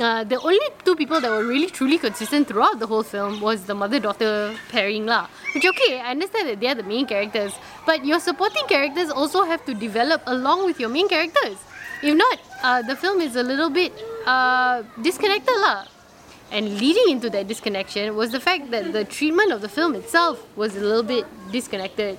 Uh, 0.00 0.24
the 0.24 0.38
only 0.40 0.60
two 0.84 0.94
people 0.96 1.20
that 1.20 1.30
were 1.30 1.44
really 1.44 1.68
truly 1.68 1.98
consistent 1.98 2.48
throughout 2.48 2.78
the 2.78 2.86
whole 2.86 3.02
film 3.02 3.40
was 3.40 3.64
the 3.64 3.74
mother-daughter 3.74 4.54
pairing 4.68 5.06
lah. 5.06 5.28
Which 5.54 5.64
okay, 5.64 6.00
I 6.00 6.10
understand 6.10 6.48
that 6.48 6.60
they 6.60 6.68
are 6.68 6.74
the 6.74 6.82
main 6.82 7.06
characters, 7.06 7.52
but 7.86 8.04
your 8.04 8.20
supporting 8.20 8.66
characters 8.66 9.10
also 9.10 9.44
have 9.44 9.64
to 9.64 9.74
develop 9.74 10.22
along 10.26 10.66
with 10.66 10.78
your 10.78 10.90
main 10.90 11.08
characters. 11.08 11.56
If 12.02 12.14
not, 12.14 12.38
uh, 12.62 12.82
the 12.82 12.96
film 12.96 13.20
is 13.20 13.34
a 13.36 13.42
little 13.42 13.70
bit 13.70 13.92
uh, 14.26 14.82
disconnected 15.02 15.56
lah. 15.56 15.86
And 16.50 16.78
leading 16.80 17.10
into 17.10 17.28
that 17.30 17.48
disconnection 17.48 18.16
was 18.16 18.32
the 18.32 18.40
fact 18.40 18.70
that 18.70 18.92
the 18.92 19.04
treatment 19.04 19.52
of 19.52 19.60
the 19.60 19.68
film 19.68 19.94
itself 19.94 20.40
was 20.56 20.76
a 20.76 20.80
little 20.80 21.02
bit 21.02 21.26
disconnected. 21.52 22.18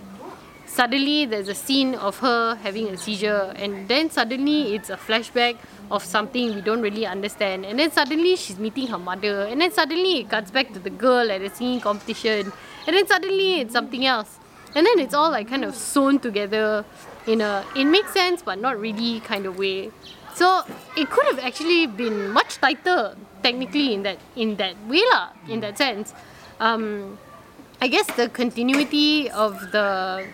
Suddenly, 0.70 1.26
there's 1.26 1.48
a 1.48 1.56
scene 1.56 1.96
of 1.96 2.20
her 2.20 2.54
having 2.54 2.90
a 2.90 2.96
seizure, 2.96 3.52
and 3.56 3.88
then 3.88 4.12
suddenly 4.12 4.76
it's 4.76 4.92
a 4.92 4.96
flashback 4.98 5.58
of 5.90 6.04
something 6.06 6.54
we 6.54 6.62
don't 6.62 6.82
really 6.82 7.08
understand. 7.08 7.66
And 7.66 7.80
then 7.80 7.92
suddenly 7.92 8.36
she's 8.36 8.60
meeting 8.60 8.86
her 8.88 9.00
mother, 9.00 9.48
and 9.50 9.60
then 9.60 9.72
suddenly 9.72 10.20
it 10.20 10.30
cuts 10.30 10.52
back 10.52 10.72
to 10.74 10.80
the 10.80 10.92
girl 10.92 11.32
at 11.32 11.42
a 11.42 11.50
singing 11.50 11.82
competition, 11.82 12.54
and 12.86 12.96
then 12.96 13.08
suddenly 13.08 13.62
it's 13.62 13.74
something 13.74 14.06
else. 14.06 14.38
And 14.76 14.86
then 14.86 15.00
it's 15.00 15.16
all 15.16 15.32
like 15.32 15.50
kind 15.50 15.66
of 15.66 15.74
sewn 15.74 16.20
together 16.20 16.86
in 17.26 17.42
a 17.42 17.66
it 17.76 17.86
makes 17.86 18.14
sense 18.14 18.44
but 18.44 18.62
not 18.62 18.80
really 18.80 19.22
kind 19.22 19.48
of 19.48 19.58
way. 19.58 19.90
So 20.36 20.64
it 20.96 21.10
could 21.10 21.26
have 21.26 21.40
actually 21.40 21.88
been 21.88 22.30
much 22.30 22.60
tighter 22.60 23.16
technically 23.42 23.96
in 23.96 24.04
that 24.04 24.20
in 24.36 24.56
that 24.58 24.76
way 24.88 25.02
lah, 25.12 25.30
in 25.50 25.62
that 25.62 25.80
sense. 25.80 26.14
Um, 26.60 27.18
I 27.82 27.88
guess 27.88 28.06
the 28.16 28.30
continuity 28.30 29.32
of 29.32 29.72
the 29.72 30.28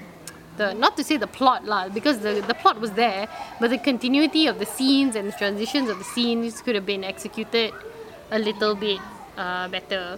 the 0.58 0.74
not 0.74 0.96
to 0.98 1.04
say 1.04 1.18
the 1.18 1.28
plot 1.28 1.66
lah 1.66 1.90
because 1.90 2.20
the 2.20 2.44
the 2.48 2.54
plot 2.54 2.80
was 2.80 2.92
there, 2.92 3.28
but 3.60 3.70
the 3.70 3.78
continuity 3.78 4.48
of 4.48 4.60
the 4.60 4.66
scenes 4.66 5.16
and 5.16 5.28
the 5.28 5.38
transitions 5.38 5.90
of 5.90 5.98
the 5.98 6.04
scenes 6.04 6.62
could 6.62 6.76
have 6.76 6.86
been 6.86 7.04
executed 7.04 7.74
a 8.32 8.40
little 8.40 8.76
bit 8.76 9.00
uh, 9.38 9.68
better. 9.68 10.18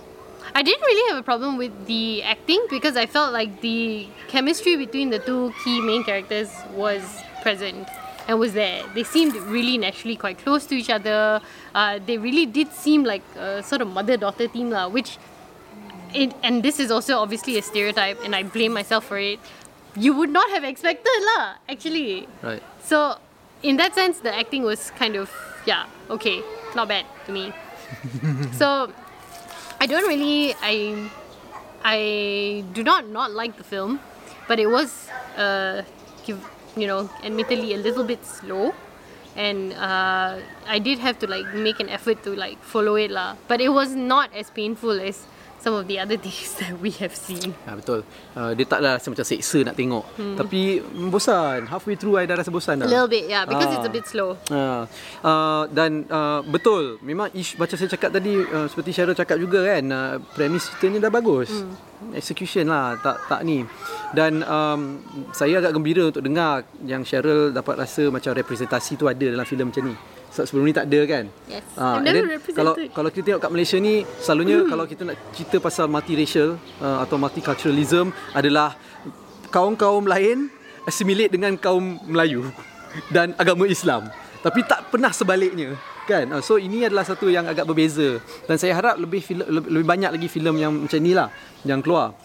I 0.56 0.64
didn't 0.64 0.82
really 0.82 1.10
have 1.10 1.20
a 1.20 1.24
problem 1.24 1.58
with 1.58 1.74
the 1.88 2.24
acting 2.24 2.66
because 2.70 2.96
I 2.96 3.06
felt 3.06 3.34
like 3.34 3.62
the 3.62 4.08
chemistry 4.28 4.76
between 4.78 5.10
the 5.10 5.20
two 5.20 5.54
key 5.64 5.82
main 5.82 6.04
characters 6.04 6.50
was 6.74 7.04
present 7.42 7.88
and 8.28 8.40
was 8.40 8.54
there. 8.54 8.84
They 8.94 9.04
seemed 9.04 9.36
really 9.36 9.78
naturally 9.78 10.16
quite 10.16 10.38
close 10.38 10.66
to 10.68 10.76
each 10.76 10.90
other. 10.90 11.42
Uh, 11.74 12.00
they 12.06 12.18
really 12.18 12.46
did 12.46 12.72
seem 12.72 13.04
like 13.04 13.24
a 13.36 13.64
sort 13.64 13.82
of 13.82 13.88
mother-daughter 13.90 14.48
team 14.48 14.70
lah, 14.70 14.88
which 14.88 15.18
it, 16.14 16.34
and 16.44 16.64
this 16.64 16.80
is 16.80 16.92
also 16.92 17.18
obviously 17.20 17.58
a 17.58 17.62
stereotype 17.62 18.24
and 18.24 18.36
I 18.36 18.44
blame 18.44 18.74
myself 18.74 19.06
for 19.06 19.18
it. 19.18 19.40
You 19.98 20.14
would 20.14 20.30
not 20.30 20.50
have 20.52 20.64
expected 20.64 21.20
lah, 21.34 21.58
actually. 21.68 22.28
Right. 22.42 22.62
So 22.84 23.18
in 23.64 23.78
that 23.78 23.96
sense 23.96 24.20
the 24.20 24.34
acting 24.34 24.64
was 24.64 24.92
kind 24.92 25.16
of 25.16 25.34
yeah, 25.66 25.86
okay, 26.10 26.42
not 26.76 26.88
bad 26.88 27.06
to 27.26 27.32
me. 27.32 27.52
so 28.54 28.94
I 29.82 29.86
don't 29.88 30.08
really 30.08 30.54
I 30.62 31.10
I 31.84 32.64
do 32.74 32.84
not 32.84 33.10
not 33.10 33.32
like 33.32 33.58
the 33.58 33.64
film, 33.64 34.00
but 34.48 34.60
it 34.60 34.68
was 34.68 35.10
uh 35.36 35.82
give, 36.26 36.38
you 36.76 36.86
know 36.86 37.10
admittedly 37.24 37.74
a 37.74 37.78
little 37.78 38.04
bit 38.04 38.24
slow 38.26 38.74
and 39.38 39.74
uh, 39.74 40.40
I 40.68 40.80
did 40.80 41.00
have 41.00 41.20
to 41.20 41.28
like 41.28 41.54
make 41.54 41.80
an 41.80 41.90
effort 41.90 42.24
to 42.24 42.36
like 42.36 42.58
follow 42.64 42.96
it 42.96 43.12
lah 43.12 43.38
but 43.48 43.62
it 43.62 43.70
was 43.70 43.94
not 43.96 44.34
as 44.34 44.50
painful 44.50 45.00
as 45.00 45.26
some 45.58 45.74
of 45.74 45.86
the 45.86 45.98
other 45.98 46.16
things 46.16 46.54
that 46.56 46.78
we 46.78 46.94
have 46.96 47.12
seen 47.12 47.52
Ha, 47.64 47.74
betul. 47.74 48.06
Uh, 48.32 48.54
dia 48.54 48.64
taklah 48.64 48.96
rasa 48.96 49.08
macam 49.08 49.24
seksa 49.24 49.62
nak 49.62 49.74
tengok. 49.74 50.06
Hmm. 50.14 50.36
Tapi 50.36 50.80
mm, 50.80 51.10
bosan. 51.10 51.66
Halfway 51.66 51.96
through 51.96 52.16
I 52.16 52.24
dah 52.24 52.36
rasa 52.36 52.48
bosan 52.48 52.80
a 52.80 52.86
dah. 52.86 52.88
little 52.88 53.08
bit 53.08 53.26
yeah 53.26 53.44
because 53.44 53.70
it's 53.70 53.82
a 53.82 53.86
Ah. 53.86 53.92
bit 53.92 54.06
slow 54.06 54.32
Uh, 54.48 54.84
uh, 55.22 55.64
dan 55.70 56.06
uh, 56.08 56.40
betul 56.44 56.98
memang 57.02 57.28
ish, 57.32 57.56
macam 57.56 57.76
saya 57.76 57.90
cakap 57.90 58.10
tadi 58.12 58.32
uh, 58.34 58.66
seperti 58.66 58.90
Cheryl 58.92 59.14
cakap 59.14 59.36
juga 59.36 59.66
kan 59.66 59.84
uh, 59.88 60.14
premis 60.32 60.68
ceritanya 60.70 61.04
dah 61.04 61.12
bagus 61.12 61.50
hmm. 61.50 62.14
execution 62.14 62.66
lah 62.66 62.96
tak 62.96 63.18
tak 63.26 63.42
ni 63.42 63.66
dan 64.10 64.40
um, 64.42 65.02
saya 65.32 65.58
agak 65.58 65.74
gembira 65.74 66.06
untuk 66.06 66.22
dengar 66.22 66.64
yang 66.82 67.02
Cheryl 67.02 67.50
dapat 67.50 67.76
rasa 67.78 68.08
macam 68.08 68.32
representasi 68.32 68.96
tu 68.96 69.06
ada 69.06 69.26
dalam 69.26 69.44
filem 69.44 69.68
macam 69.68 69.84
ni 69.84 69.96
sebelum 70.32 70.68
ni 70.68 70.76
tak 70.76 70.92
ada 70.92 71.00
kan? 71.08 71.26
Yes. 71.48 71.64
Ah, 71.78 71.98
never 72.04 72.28
then 72.28 72.42
kalau 72.54 72.74
kalau 72.94 73.10
kita 73.10 73.24
tengok 73.34 73.42
kat 73.48 73.52
Malaysia 73.52 73.78
ni 73.80 74.04
selalunya 74.20 74.68
kalau 74.68 74.86
kita 74.86 75.02
nak 75.08 75.18
cerita 75.34 75.58
pasal 75.64 75.86
multiracial 75.90 76.60
uh, 76.84 76.98
atau 77.04 77.16
multiculturalism 77.16 78.12
adalah 78.36 78.76
kaum-kaum 79.50 80.06
lain 80.06 80.52
assimilate 80.84 81.32
dengan 81.34 81.56
kaum 81.56 82.00
Melayu 82.06 82.48
dan 83.16 83.34
agama 83.40 83.66
Islam. 83.68 84.08
Tapi 84.44 84.64
tak 84.64 84.94
pernah 84.94 85.12
sebaliknya 85.12 85.76
kan? 86.08 86.26
Ah, 86.32 86.42
so 86.42 86.56
ini 86.56 86.88
adalah 86.88 87.04
satu 87.04 87.28
yang 87.28 87.44
agak 87.44 87.68
berbeza. 87.68 88.24
Dan 88.48 88.56
saya 88.56 88.80
harap 88.80 88.96
lebih 88.96 89.20
filem, 89.20 89.44
lebih, 89.44 89.84
banyak 89.84 90.16
lagi 90.16 90.28
filem 90.32 90.56
yang 90.56 90.72
macam 90.72 91.00
ni 91.04 91.12
lah 91.12 91.28
yang 91.68 91.84
keluar. 91.84 92.16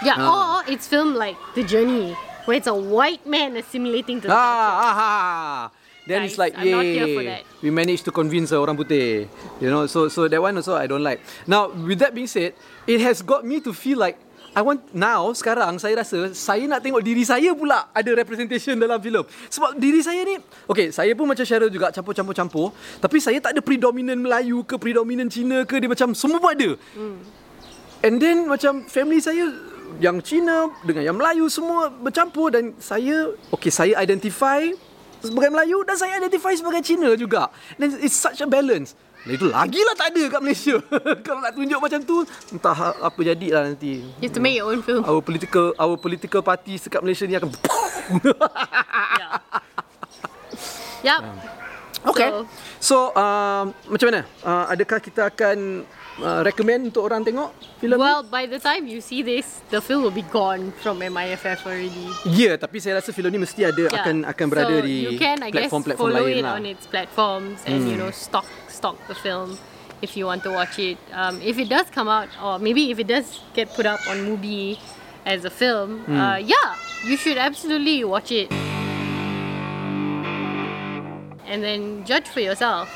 Yeah 0.00 0.16
Ah. 0.16 0.30
or 0.32 0.58
it's 0.70 0.88
filmed 0.88 1.18
like 1.18 1.36
The 1.58 1.66
Journey 1.66 2.16
where 2.48 2.56
it's 2.56 2.70
a 2.70 2.72
white 2.72 3.28
man 3.28 3.60
assimilating 3.60 4.24
to 4.24 4.26
the 4.26 4.32
culture. 4.32 4.72
Ah, 4.80 4.94
ah, 4.96 5.60
Then 6.08 6.24
it's 6.24 6.40
Guys, 6.40 6.40
like, 6.40 6.52
I'm 6.56 6.64
here 6.64 7.12
for 7.12 7.20
yay, 7.20 7.28
that. 7.28 7.42
we 7.60 7.68
managed 7.68 8.08
to 8.08 8.12
convince 8.16 8.48
uh, 8.48 8.56
orang 8.56 8.80
putih. 8.80 9.28
You 9.60 9.68
know, 9.68 9.84
so 9.84 10.08
so 10.08 10.24
that 10.24 10.40
one 10.40 10.56
also 10.56 10.72
I 10.72 10.88
don't 10.88 11.04
like. 11.04 11.20
Now, 11.44 11.68
with 11.68 12.00
that 12.00 12.16
being 12.16 12.30
said, 12.32 12.56
it 12.88 13.04
has 13.04 13.20
got 13.20 13.44
me 13.44 13.60
to 13.60 13.76
feel 13.76 14.00
like 14.00 14.16
I 14.56 14.64
want 14.64 14.80
now 14.96 15.28
sekarang 15.36 15.76
saya 15.76 16.00
rasa 16.00 16.32
saya 16.32 16.64
nak 16.64 16.80
tengok 16.80 17.04
diri 17.04 17.20
saya 17.28 17.52
pula 17.52 17.92
ada 17.92 18.10
representation 18.16 18.80
dalam 18.80 18.96
filem. 19.04 19.20
Sebab 19.52 19.76
diri 19.76 20.00
saya 20.00 20.24
ni, 20.24 20.40
okay, 20.64 20.88
saya 20.88 21.12
pun 21.12 21.28
macam 21.28 21.44
Cheryl 21.44 21.68
juga 21.68 21.92
campur-campur-campur, 21.92 22.72
tapi 23.04 23.20
saya 23.20 23.36
tak 23.44 23.52
ada 23.52 23.60
predominant 23.60 24.16
Melayu 24.16 24.64
ke 24.64 24.80
predominant 24.80 25.28
Cina 25.28 25.68
ke 25.68 25.76
dia 25.76 25.92
macam 25.92 26.16
semua 26.16 26.40
pun 26.40 26.50
ada. 26.56 26.70
And 28.00 28.16
then 28.16 28.48
macam 28.48 28.88
family 28.88 29.20
saya 29.20 29.52
yang 30.00 30.24
Cina 30.24 30.72
dengan 30.80 31.04
yang 31.04 31.16
Melayu 31.20 31.52
semua 31.52 31.92
bercampur 31.92 32.48
dan 32.48 32.72
saya 32.80 33.36
okay 33.52 33.68
saya 33.68 34.00
identify 34.00 34.64
sebagai 35.20 35.50
Melayu 35.50 35.82
dan 35.82 35.94
saya 35.94 36.16
identify 36.16 36.52
sebagai 36.52 36.80
Cina 36.80 37.12
juga. 37.14 37.48
Dan 37.74 37.98
it's 37.98 38.14
such 38.14 38.38
a 38.38 38.46
balance. 38.46 38.94
Dan 39.22 39.34
itu 39.34 39.46
lagilah 39.46 39.94
tak 39.94 40.14
ada 40.14 40.22
kat 40.28 40.40
Malaysia. 40.40 40.76
Kalau 41.26 41.40
nak 41.40 41.52
tunjuk 41.52 41.78
macam 41.78 42.00
tu, 42.00 42.16
entah 42.48 42.78
apa 42.94 43.20
jadilah 43.20 43.62
nanti. 43.66 44.06
you 44.16 44.24
have 44.24 44.32
to 44.32 44.38
make 44.38 44.54
your 44.54 44.70
own 44.70 44.78
film 44.78 45.02
Our 45.02 45.18
political 45.18 45.74
our 45.74 45.96
political 45.96 46.40
party 46.40 46.78
dekat 46.78 47.02
Malaysia 47.02 47.26
ni 47.26 47.34
akan 47.34 47.50
yeah 49.20 49.32
yep 51.04 51.22
Okay. 51.98 52.30
So- 52.30 52.46
So, 52.78 52.96
um, 53.10 53.74
macam 53.90 54.06
mana? 54.06 54.22
Uh, 54.38 54.70
adakah 54.70 55.02
kita 55.02 55.26
akan 55.26 55.82
uh, 56.20 56.42
recommend 56.42 56.90
untuk 56.90 57.06
orang 57.06 57.22
tengok 57.22 57.50
filem 57.78 57.98
Well, 57.98 58.22
by 58.22 58.44
the 58.44 58.58
time 58.58 58.86
you 58.86 59.00
see 59.00 59.22
this, 59.22 59.62
the 59.70 59.80
film 59.80 60.02
will 60.02 60.14
be 60.14 60.26
gone 60.28 60.70
from 60.78 60.98
MIFF 60.98 61.64
already. 61.64 61.90
ni? 61.90 62.10
Ya, 62.26 62.34
yeah, 62.34 62.54
tapi 62.56 62.78
saya 62.78 62.98
rasa 62.98 63.10
filem 63.10 63.32
ni 63.32 63.40
mesti 63.40 63.64
ada 63.64 63.78
Yeah. 63.78 63.94
akan 63.94 64.16
akan 64.26 64.46
berada 64.50 64.74
so 64.74 64.84
di 64.84 64.94
you 65.08 65.18
can, 65.18 65.40
I 65.40 65.50
guess, 65.50 65.66
platform-platform 65.70 66.10
follow 66.10 66.26
lain 66.26 66.38
it 66.38 66.44
lah. 66.44 66.56
on 66.56 66.62
its 66.66 66.84
platforms 66.84 67.58
and 67.64 67.86
you 67.86 67.96
know 67.96 68.10
stock 68.10 68.46
stock 68.66 68.98
the 69.06 69.14
film 69.14 69.56
if 69.98 70.14
you 70.14 70.26
want 70.26 70.42
to 70.42 70.50
watch 70.50 70.78
it. 70.78 70.98
Um, 71.10 71.42
if 71.42 71.58
it 71.58 71.66
does 71.66 71.90
come 71.90 72.06
out, 72.06 72.30
or 72.38 72.58
maybe 72.58 72.90
if 72.90 72.98
it 72.98 73.10
does 73.10 73.42
get 73.50 73.70
put 73.74 73.82
up 73.82 73.98
on 74.06 74.22
Mubi 74.22 74.78
as 75.26 75.42
a 75.42 75.50
film, 75.50 76.06
Hmm. 76.06 76.14
uh, 76.14 76.38
yeah, 76.38 76.78
you 77.02 77.18
should 77.18 77.34
absolutely 77.36 78.02
watch 78.02 78.30
it 78.30 78.46
and 81.48 81.64
then 81.64 82.04
judge 82.04 82.28
for 82.28 82.40
yourself 82.40 82.92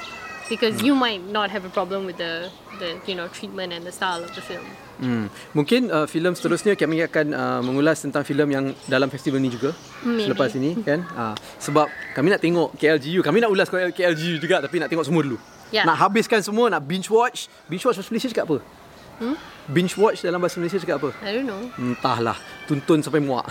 because 0.52 0.76
Hmm. 0.76 0.92
you 0.92 0.94
might 0.94 1.24
not 1.24 1.48
have 1.48 1.64
a 1.64 1.72
problem 1.72 2.04
with 2.04 2.20
the 2.20 2.52
the 2.76 3.00
you 3.08 3.16
know 3.16 3.24
treatment 3.32 3.72
and 3.72 3.88
the 3.88 3.94
style 3.94 4.20
of 4.20 4.28
the 4.36 4.44
film. 4.44 4.60
Hmm. 5.00 5.32
Mungkin 5.56 5.88
uh, 5.88 6.04
filem 6.04 6.36
seterusnya 6.36 6.76
kami 6.76 7.00
akan 7.08 7.26
uh, 7.32 7.60
mengulas 7.64 8.04
tentang 8.04 8.20
filem 8.20 8.52
yang 8.52 8.64
dalam 8.84 9.08
festival 9.08 9.40
ni 9.40 9.48
juga 9.48 9.72
Maybe. 10.04 10.28
selepas 10.28 10.52
ini 10.52 10.76
kan. 10.84 11.08
Uh, 11.16 11.34
sebab 11.56 11.88
kami 12.12 12.36
nak 12.36 12.44
tengok 12.44 12.76
KLGU, 12.76 13.24
kami 13.24 13.40
nak 13.40 13.48
ulas 13.48 13.72
KLGU 13.72 14.36
juga 14.36 14.60
tapi 14.60 14.76
nak 14.76 14.92
tengok 14.92 15.08
semua 15.08 15.24
dulu. 15.24 15.40
Ya. 15.72 15.88
Nak 15.88 15.96
habiskan 15.96 16.44
semua, 16.44 16.68
nak 16.68 16.84
binge 16.84 17.08
watch. 17.08 17.48
Binge 17.64 17.80
watch 17.88 17.96
bahasa 17.96 18.12
Malaysia 18.12 18.28
cakap 18.28 18.44
apa? 18.44 18.58
Hmm? 19.24 19.36
Binge 19.72 19.96
watch 19.96 20.20
dalam 20.20 20.36
bahasa 20.36 20.60
Malaysia 20.60 20.76
cakap 20.76 21.00
apa? 21.00 21.10
I 21.24 21.40
don't 21.40 21.48
know. 21.48 21.64
Entahlah, 21.80 22.36
tuntun 22.68 23.00
sampai 23.00 23.24
muak. 23.24 23.48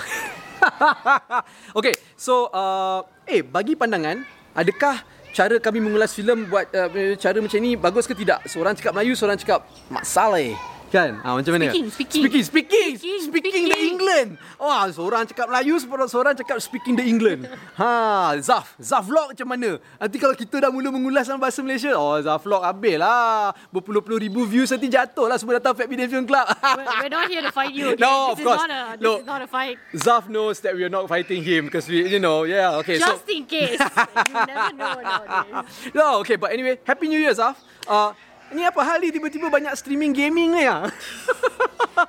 okay, 1.78 1.98
so 2.14 2.48
uh, 2.54 3.02
eh 3.26 3.42
bagi 3.42 3.74
pandangan, 3.74 4.22
adakah 4.54 5.02
cara 5.32 5.56
kami 5.58 5.80
mengulas 5.80 6.12
filem 6.12 6.46
buat 6.48 6.68
uh, 6.76 7.16
cara 7.18 7.38
macam 7.40 7.60
ni 7.60 7.80
bagus 7.80 8.06
ke 8.06 8.14
tidak? 8.14 8.44
Seorang 8.48 8.76
cakap 8.76 8.92
Melayu, 8.96 9.16
seorang 9.16 9.40
cakap 9.40 9.66
Mak 9.88 10.04
Saleh. 10.04 10.56
Kan? 10.92 11.24
Ha, 11.24 11.40
macam 11.40 11.52
mana? 11.56 11.72
Speaking, 11.72 11.88
speaking. 11.88 12.22
Speaking, 12.28 12.44
speaking, 12.44 12.92
Speaking, 13.00 13.22
speaking, 13.32 13.64
the 13.72 13.80
speaking. 13.80 13.92
England. 13.96 14.30
Wah, 14.60 14.92
seorang 14.92 15.24
cakap 15.24 15.48
Melayu, 15.48 15.80
seorang 16.12 16.36
cakap 16.36 16.60
speaking 16.60 17.00
the 17.00 17.06
England. 17.08 17.48
Ha, 17.82 18.36
Zaf, 18.44 18.76
Zaf 18.78 19.08
vlog 19.08 19.32
macam 19.32 19.48
mana? 19.48 19.80
Nanti 19.98 20.20
kalau 20.20 20.36
kita 20.36 20.60
dah 20.60 20.70
mula 20.70 20.92
mengulas 20.92 21.26
dalam 21.26 21.40
bahasa 21.40 21.64
Malaysia, 21.64 21.96
oh 21.96 22.20
Zaf 22.20 22.44
vlog 22.44 22.62
habis 22.62 23.00
lah. 23.00 23.56
Berpuluh-puluh 23.72 24.20
ribu 24.20 24.44
views 24.44 24.68
nanti 24.70 24.92
jatuh 24.92 25.32
lah 25.32 25.40
semua 25.40 25.58
datang 25.58 25.74
Fat 25.74 25.88
Bidin 25.88 26.12
Film 26.12 26.28
Club. 26.28 26.46
We're, 26.52 27.08
we're 27.08 27.14
not 27.16 27.26
here 27.32 27.42
to 27.42 27.54
fight 27.56 27.72
you. 27.72 27.88
Okay? 27.96 28.04
No, 28.04 28.36
of 28.36 28.38
this 28.38 28.46
course. 28.46 28.60
Is 28.60 28.68
not 28.68 28.76
a, 28.76 28.82
this 29.00 29.04
Look. 29.08 29.20
is 29.24 29.28
not 29.32 29.42
a 29.42 29.50
fight. 29.50 29.76
Zaf 29.96 30.24
knows 30.28 30.60
that 30.62 30.76
we 30.76 30.84
are 30.84 30.92
not 30.92 31.08
fighting 31.08 31.42
him 31.42 31.72
because 31.72 31.88
we, 31.88 32.04
you 32.06 32.20
know, 32.20 32.44
yeah, 32.44 32.76
okay. 32.84 33.00
so, 33.00 33.16
Just 33.16 33.28
in 33.32 33.48
case. 33.48 33.80
you 33.80 34.36
never 34.36 34.76
know 34.76 34.96
nowadays. 35.00 35.66
no, 35.98 36.20
okay, 36.22 36.36
but 36.36 36.52
anyway, 36.52 36.76
Happy 36.84 37.08
New 37.08 37.20
Year, 37.20 37.34
Zaf. 37.34 37.56
Uh, 37.88 38.14
ni 38.54 38.62
apa 38.68 38.82
hal 38.84 39.00
ni 39.00 39.10
tiba-tiba 39.12 39.48
banyak 39.48 39.74
streaming 39.76 40.12
gaming 40.12 40.56
ni 40.56 40.64
ya? 40.68 40.88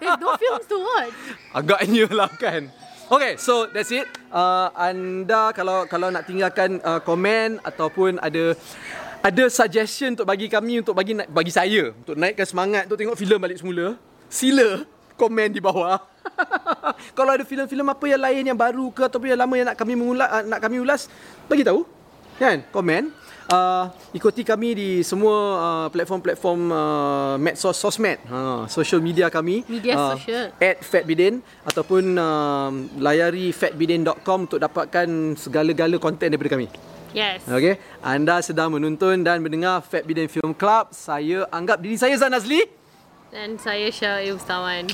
There's 0.00 0.20
no 0.20 0.34
films 0.38 0.66
to 0.70 0.78
watch. 0.78 1.14
Agaknya 1.54 2.06
lah 2.10 2.30
kan. 2.34 2.70
Okay, 3.12 3.36
so 3.36 3.68
that's 3.68 3.92
it. 3.92 4.08
Uh, 4.32 4.72
anda 4.72 5.52
kalau 5.52 5.84
kalau 5.84 6.08
nak 6.08 6.24
tinggalkan 6.24 6.80
uh, 6.80 6.96
komen 7.04 7.60
ataupun 7.60 8.16
ada 8.22 8.56
ada 9.20 9.44
suggestion 9.52 10.16
untuk 10.16 10.24
bagi 10.24 10.48
kami 10.48 10.80
untuk 10.80 10.96
bagi 10.96 11.14
bagi 11.28 11.52
saya 11.52 11.92
untuk 11.92 12.16
naikkan 12.16 12.48
semangat 12.48 12.88
untuk 12.88 12.98
tengok 12.98 13.18
filem 13.20 13.38
balik 13.38 13.60
semula, 13.60 14.00
sila 14.32 14.82
komen 15.20 15.52
di 15.52 15.60
bawah. 15.60 16.00
kalau 17.18 17.36
ada 17.36 17.44
filem-filem 17.44 17.84
apa 17.84 18.04
yang 18.08 18.22
lain 18.22 18.42
yang 18.54 18.58
baru 18.58 18.88
ke 18.90 19.04
ataupun 19.04 19.28
yang 19.30 19.40
lama 19.44 19.54
yang 19.60 19.68
nak 19.70 19.76
kami 19.76 19.92
mengulas 19.92 20.28
uh, 20.32 20.42
nak 20.48 20.60
kami 20.64 20.76
ulas, 20.80 21.06
bagi 21.46 21.62
tahu. 21.62 22.01
Kan? 22.42 22.58
Komen. 22.74 23.14
Uh, 23.46 23.86
ikuti 24.10 24.42
kami 24.42 24.72
di 24.72 24.88
semua 25.02 25.36
uh, 25.54 25.86
platform-platform 25.92 26.60
uh, 26.72 27.34
medsos 27.36 27.76
sosmed, 27.76 28.18
uh, 28.26 28.64
social 28.66 28.98
media 28.98 29.28
kami. 29.28 29.62
Media 29.68 29.94
Uh, 29.94 30.16
sosial. 30.16 30.46
at 30.56 30.80
fatbidin 30.80 31.38
ataupun 31.62 32.16
um, 32.16 32.72
layari 32.96 33.52
fatbidin.com 33.52 34.50
untuk 34.50 34.58
dapatkan 34.58 35.06
segala-gala 35.36 36.00
konten 36.00 36.32
daripada 36.32 36.58
kami. 36.58 36.66
Yes. 37.12 37.44
Okey, 37.44 37.76
anda 38.00 38.40
sedang 38.40 38.72
menonton 38.72 39.20
dan 39.20 39.44
mendengar 39.44 39.84
Fat 39.84 40.00
Bidin 40.02 40.32
Film 40.32 40.56
Club. 40.56 40.96
Saya 40.96 41.44
anggap 41.52 41.76
diri 41.78 42.00
saya 42.00 42.16
Zan 42.16 42.32
Azli. 42.32 42.64
Dan 43.28 43.60
saya 43.60 43.92
Syah 43.92 44.32
Ustawan. 44.32 44.88